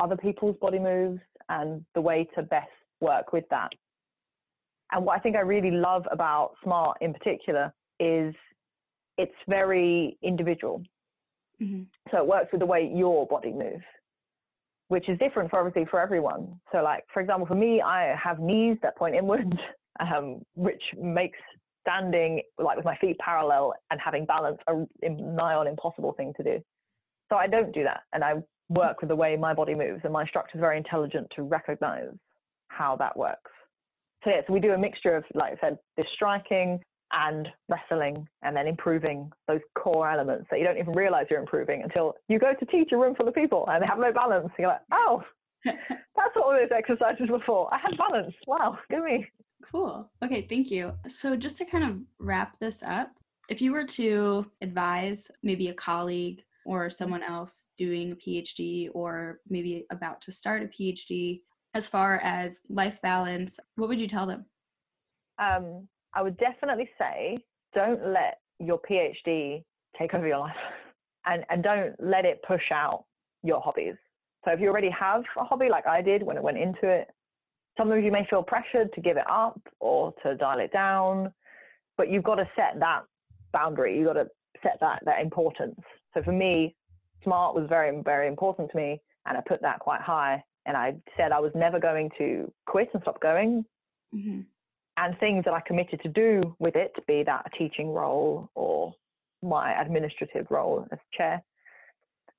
other 0.00 0.16
people's 0.16 0.56
body 0.60 0.78
moves, 0.78 1.20
and 1.48 1.84
the 1.94 2.00
way 2.00 2.28
to 2.36 2.42
best 2.42 2.68
work 3.00 3.32
with 3.32 3.44
that. 3.50 3.70
And 4.92 5.04
what 5.04 5.16
I 5.16 5.20
think 5.20 5.36
I 5.36 5.40
really 5.40 5.70
love 5.70 6.04
about 6.10 6.52
Smart 6.62 6.96
in 7.00 7.12
particular 7.12 7.72
is 8.00 8.34
it's 9.18 9.34
very 9.48 10.16
individual. 10.22 10.82
Mm-hmm. 11.60 11.82
So 12.10 12.18
it 12.18 12.26
works 12.26 12.48
with 12.52 12.60
the 12.60 12.66
way 12.66 12.90
your 12.94 13.26
body 13.26 13.52
moves, 13.52 13.84
which 14.88 15.08
is 15.08 15.18
different 15.18 15.50
for 15.50 15.58
obviously 15.58 15.86
for 15.90 16.00
everyone. 16.00 16.58
So 16.72 16.82
like, 16.82 17.04
for 17.12 17.20
example, 17.20 17.46
for 17.46 17.56
me, 17.56 17.82
I 17.82 18.14
have 18.22 18.38
knees 18.38 18.78
that 18.82 18.96
point 18.96 19.16
inwards, 19.16 19.52
um, 20.00 20.42
which 20.54 20.82
makes 20.96 21.38
standing 21.88 22.42
like 22.58 22.76
with 22.76 22.84
my 22.84 22.96
feet 22.96 23.18
parallel 23.18 23.74
and 23.90 24.00
having 24.00 24.26
balance 24.26 24.58
a 24.68 25.08
nigh 25.08 25.54
on 25.54 25.66
impossible 25.66 26.12
thing 26.12 26.32
to 26.36 26.42
do. 26.42 26.62
So 27.30 27.36
I 27.36 27.46
don't 27.46 27.72
do 27.72 27.82
that. 27.84 28.02
And 28.12 28.22
I 28.22 28.34
work 28.68 29.00
with 29.00 29.08
the 29.08 29.16
way 29.16 29.36
my 29.36 29.54
body 29.54 29.74
moves 29.74 30.00
and 30.04 30.12
my 30.12 30.22
instructor 30.22 30.58
is 30.58 30.60
very 30.60 30.76
intelligent 30.76 31.26
to 31.36 31.42
recognize 31.42 32.10
how 32.68 32.96
that 32.96 33.16
works. 33.16 33.50
So 34.24 34.30
yeah, 34.30 34.40
so 34.46 34.52
we 34.52 34.60
do 34.60 34.72
a 34.72 34.78
mixture 34.78 35.16
of, 35.16 35.24
like 35.34 35.54
I 35.54 35.68
said, 35.68 35.78
this 35.96 36.06
striking 36.14 36.80
and 37.12 37.48
wrestling 37.68 38.28
and 38.42 38.54
then 38.54 38.66
improving 38.66 39.30
those 39.46 39.60
core 39.78 40.10
elements 40.10 40.46
that 40.50 40.58
you 40.58 40.66
don't 40.66 40.76
even 40.76 40.92
realize 40.92 41.26
you're 41.30 41.40
improving 41.40 41.82
until 41.82 42.14
you 42.28 42.38
go 42.38 42.52
to 42.52 42.66
teach 42.66 42.90
a 42.92 42.96
room 42.98 43.14
full 43.14 43.28
of 43.28 43.34
people 43.34 43.66
and 43.68 43.82
they 43.82 43.86
have 43.86 43.98
no 43.98 44.12
balance. 44.12 44.48
You're 44.58 44.68
like, 44.68 44.80
oh, 44.92 45.22
that's 45.64 46.34
what 46.34 46.44
all 46.44 46.52
those 46.52 46.70
exercises 46.76 47.28
were 47.30 47.42
for. 47.46 47.72
I 47.72 47.78
had 47.78 47.96
balance. 47.96 48.34
Wow, 48.46 48.78
give 48.90 49.02
me. 49.02 49.26
Cool. 49.62 50.10
Okay, 50.24 50.46
thank 50.48 50.70
you. 50.70 50.92
So 51.08 51.36
just 51.36 51.58
to 51.58 51.64
kind 51.64 51.84
of 51.84 51.98
wrap 52.18 52.58
this 52.58 52.82
up, 52.82 53.10
if 53.48 53.60
you 53.60 53.72
were 53.72 53.84
to 53.84 54.50
advise 54.60 55.30
maybe 55.42 55.68
a 55.68 55.74
colleague 55.74 56.42
or 56.64 56.90
someone 56.90 57.22
else 57.22 57.64
doing 57.78 58.12
a 58.12 58.16
PhD 58.16 58.88
or 58.92 59.40
maybe 59.48 59.86
about 59.90 60.20
to 60.22 60.32
start 60.32 60.62
a 60.62 60.66
PhD 60.66 61.40
as 61.74 61.88
far 61.88 62.20
as 62.22 62.60
life 62.68 63.00
balance, 63.02 63.58
what 63.76 63.88
would 63.88 64.00
you 64.00 64.06
tell 64.06 64.26
them? 64.26 64.44
Um, 65.38 65.88
I 66.14 66.22
would 66.22 66.36
definitely 66.36 66.88
say 66.98 67.38
don't 67.74 68.12
let 68.12 68.38
your 68.58 68.80
PhD 68.80 69.64
take 69.98 70.14
over 70.14 70.26
your 70.26 70.38
life 70.38 70.56
and, 71.26 71.44
and 71.50 71.62
don't 71.62 71.94
let 71.98 72.24
it 72.24 72.42
push 72.46 72.70
out 72.72 73.04
your 73.42 73.60
hobbies. 73.60 73.94
So 74.44 74.52
if 74.52 74.60
you 74.60 74.68
already 74.68 74.90
have 74.90 75.22
a 75.36 75.44
hobby 75.44 75.68
like 75.68 75.86
I 75.86 76.02
did 76.02 76.22
when 76.22 76.38
I 76.38 76.40
went 76.40 76.58
into 76.58 76.88
it, 76.88 77.08
some 77.78 77.90
of 77.90 78.02
you 78.02 78.12
may 78.12 78.26
feel 78.28 78.42
pressured 78.42 78.92
to 78.94 79.00
give 79.00 79.16
it 79.16 79.24
up 79.30 79.60
or 79.80 80.12
to 80.22 80.34
dial 80.36 80.58
it 80.58 80.72
down, 80.72 81.32
but 81.96 82.10
you've 82.10 82.24
got 82.24 82.36
to 82.36 82.48
set 82.56 82.78
that 82.80 83.04
boundary. 83.52 83.96
You've 83.96 84.08
got 84.08 84.14
to 84.14 84.28
set 84.62 84.78
that, 84.80 85.00
that 85.04 85.20
importance. 85.20 85.80
So 86.12 86.22
for 86.22 86.32
me, 86.32 86.74
smart 87.24 87.54
was 87.54 87.66
very, 87.68 88.02
very 88.02 88.28
important 88.28 88.70
to 88.72 88.76
me. 88.76 89.00
And 89.26 89.36
I 89.36 89.40
put 89.46 89.62
that 89.62 89.78
quite 89.78 90.00
high. 90.00 90.42
And 90.66 90.76
I 90.76 90.96
said 91.16 91.32
I 91.32 91.40
was 91.40 91.52
never 91.54 91.78
going 91.78 92.10
to 92.18 92.52
quit 92.66 92.88
and 92.92 93.02
stop 93.02 93.20
going. 93.20 93.64
Mm-hmm 94.14 94.40
and 94.98 95.18
things 95.18 95.44
that 95.44 95.54
I 95.54 95.60
committed 95.60 96.00
to 96.02 96.08
do 96.08 96.56
with 96.58 96.74
it, 96.74 96.92
be 97.06 97.22
that 97.22 97.46
a 97.46 97.56
teaching 97.56 97.92
role 97.92 98.50
or 98.54 98.94
my 99.42 99.80
administrative 99.80 100.46
role 100.50 100.86
as 100.90 100.98
chair, 101.16 101.42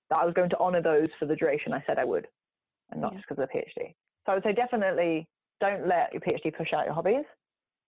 that 0.10 0.20
I 0.20 0.26
was 0.26 0.34
going 0.34 0.50
to 0.50 0.58
honour 0.58 0.82
those 0.82 1.08
for 1.18 1.26
the 1.26 1.36
duration 1.36 1.72
I 1.72 1.84
said 1.88 1.98
I 1.98 2.04
would, 2.04 2.28
and 2.92 3.00
not 3.00 3.14
yeah. 3.14 3.20
just 3.20 3.30
because 3.30 3.42
of 3.42 3.50
the 3.50 3.60
PhD. 3.60 3.94
So 4.30 4.34
I 4.34 4.36
would 4.36 4.44
say 4.44 4.54
definitely 4.54 5.28
don't 5.60 5.88
let 5.88 6.14
your 6.14 6.22
PhD 6.22 6.56
push 6.56 6.72
out 6.72 6.86
your 6.86 6.94
hobbies. 6.94 7.26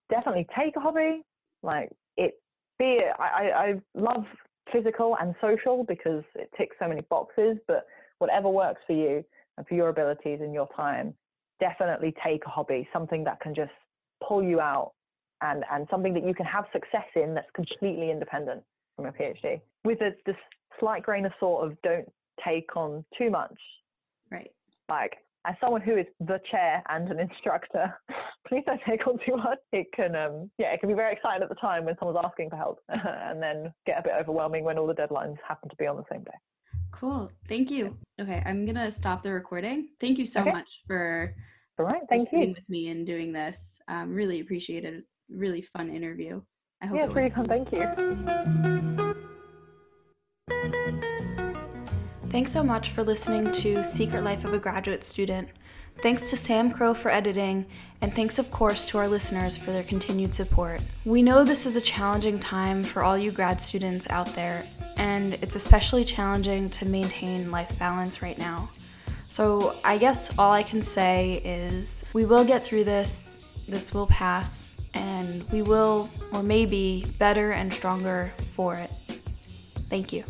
Definitely 0.10 0.48
take 0.58 0.76
a 0.76 0.80
hobby, 0.80 1.22
like 1.62 1.90
it. 2.18 2.42
Be 2.80 2.98
it, 3.00 3.14
I, 3.20 3.52
I 3.52 3.82
love 3.94 4.26
physical 4.74 5.16
and 5.22 5.36
social 5.40 5.84
because 5.84 6.24
it 6.34 6.50
ticks 6.58 6.76
so 6.80 6.88
many 6.88 7.02
boxes, 7.12 7.58
but 7.68 7.86
whatever 8.18 8.50
works 8.50 8.82
for 8.88 8.94
you 8.94 9.24
and 9.58 9.68
for 9.68 9.76
your 9.76 9.90
abilities 9.90 10.40
and 10.42 10.52
your 10.52 10.68
time, 10.76 11.14
definitely 11.60 12.12
take 12.26 12.44
a 12.48 12.50
hobby, 12.50 12.90
something 12.92 13.24
that 13.24 13.40
can 13.40 13.54
just 13.54 13.72
pull 14.28 14.42
you 14.42 14.60
out 14.60 14.94
and, 15.42 15.64
and 15.72 15.86
something 15.92 16.12
that 16.16 16.26
you 16.26 16.34
can 16.34 16.48
have 16.48 16.66
success 16.74 17.06
in 17.16 17.36
that's 17.36 17.52
completely 17.54 18.10
independent 18.10 18.64
from 18.96 19.06
a 19.06 19.12
PhD 19.12 19.62
with 19.86 20.02
a, 20.02 20.16
this 20.26 20.36
slight 20.80 21.04
grain 21.04 21.28
of 21.28 21.34
sort 21.40 21.68
of 21.68 21.80
don't 21.84 22.12
take 22.44 22.76
on 22.76 23.06
too 23.16 23.30
much. 23.30 23.60
Right. 24.32 24.52
Like 24.90 25.18
as 25.46 25.56
someone 25.60 25.82
who 25.82 25.98
is 25.98 26.06
the 26.20 26.40
chair 26.50 26.84
and 26.90 27.10
an 27.10 27.20
instructor, 27.20 27.94
please 28.48 28.64
don't 28.66 28.82
take 28.88 29.06
on 29.08 29.18
too 29.26 29.38
much. 29.38 29.60
It 29.72 29.88
can, 29.96 30.16
um, 30.16 30.52
yeah, 30.58 30.74
it 30.74 30.80
can 30.80 30.90
be 30.90 30.96
very 30.96 31.14
exciting 31.14 31.44
at 31.44 31.50
the 31.50 31.56
time 31.56 31.86
when 31.86 31.96
someone's 32.00 32.24
asking 32.24 32.50
for 32.50 32.58
help, 32.58 32.80
and 32.90 33.42
then 33.42 33.74
get 33.86 34.00
a 34.00 34.04
bit 34.04 34.14
overwhelming 34.20 34.64
when 34.64 34.78
all 34.78 34.88
the 34.88 34.94
deadlines 34.94 35.38
happen 35.48 35.70
to 35.70 35.76
be 35.78 35.88
on 35.88 35.98
the 35.98 36.04
same 36.12 36.24
day. 36.24 36.32
Cool. 36.92 37.32
Thank 37.48 37.72
you. 37.72 37.98
Okay, 38.20 38.44
I'm 38.46 38.66
gonna 38.66 38.92
stop 38.92 39.24
the 39.24 39.32
recording. 39.32 39.90
Thank 40.00 40.20
you 40.20 40.26
so 40.26 40.42
okay. 40.42 40.52
much 40.52 40.82
for 40.86 41.34
all 41.80 41.86
right. 41.86 42.02
Thank 42.10 42.32
you. 42.32 42.40
Sitting 42.40 42.54
with 42.54 42.70
me 42.70 42.90
and 42.90 43.08
doing 43.08 43.32
this. 43.32 43.82
Um, 43.88 44.14
really 44.14 44.40
appreciate 44.42 44.84
it. 44.86 44.94
It 44.94 44.96
was 44.96 45.12
a 45.34 45.38
really 45.38 45.62
fun 45.62 45.90
interview. 45.90 46.42
I 46.82 46.88
hope 46.88 46.98
yeah, 46.98 47.08
pretty 47.08 47.34
fun. 47.34 47.48
Thank 47.48 47.72
you. 50.92 51.01
Thanks 52.32 52.54
so 52.54 52.64
much 52.64 52.92
for 52.92 53.04
listening 53.04 53.52
to 53.52 53.84
Secret 53.84 54.24
Life 54.24 54.46
of 54.46 54.54
a 54.54 54.58
Graduate 54.58 55.04
Student. 55.04 55.50
Thanks 56.02 56.30
to 56.30 56.38
Sam 56.38 56.72
Crow 56.72 56.94
for 56.94 57.12
editing, 57.12 57.66
and 58.00 58.14
thanks, 58.14 58.40
of 58.40 58.50
course, 58.52 58.86
to 58.86 58.98
our 59.00 59.10
listeners 59.10 59.58
for 59.58 59.72
their 59.72 59.84
continued 59.84 60.34
support. 60.34 60.80
We 61.04 61.22
know 61.24 61.44
this 61.44 61.66
is 61.66 61.76
a 61.76 61.82
challenging 61.82 62.40
time 62.40 62.86
for 62.86 63.04
all 63.04 63.18
you 63.18 63.32
grad 63.32 63.60
students 63.60 64.10
out 64.10 64.28
there, 64.28 64.64
and 64.96 65.34
it's 65.36 65.58
especially 65.58 66.06
challenging 66.06 66.70
to 66.70 66.86
maintain 66.86 67.52
life 67.52 67.78
balance 67.78 68.22
right 68.22 68.38
now. 68.38 68.72
So 69.28 69.76
I 69.84 69.98
guess 69.98 70.40
all 70.40 70.54
I 70.54 70.64
can 70.64 70.82
say 70.82 71.42
is 71.44 72.06
we 72.14 72.24
will 72.24 72.46
get 72.46 72.64
through 72.64 72.86
this, 72.86 73.62
this 73.68 73.94
will 73.94 74.08
pass, 74.08 74.80
and 74.94 75.44
we 75.52 75.64
will, 75.64 76.10
or 76.32 76.44
maybe, 76.44 77.06
better 77.20 77.52
and 77.52 77.74
stronger 77.74 78.32
for 78.54 78.76
it. 78.76 78.90
Thank 79.90 80.14
you. 80.14 80.24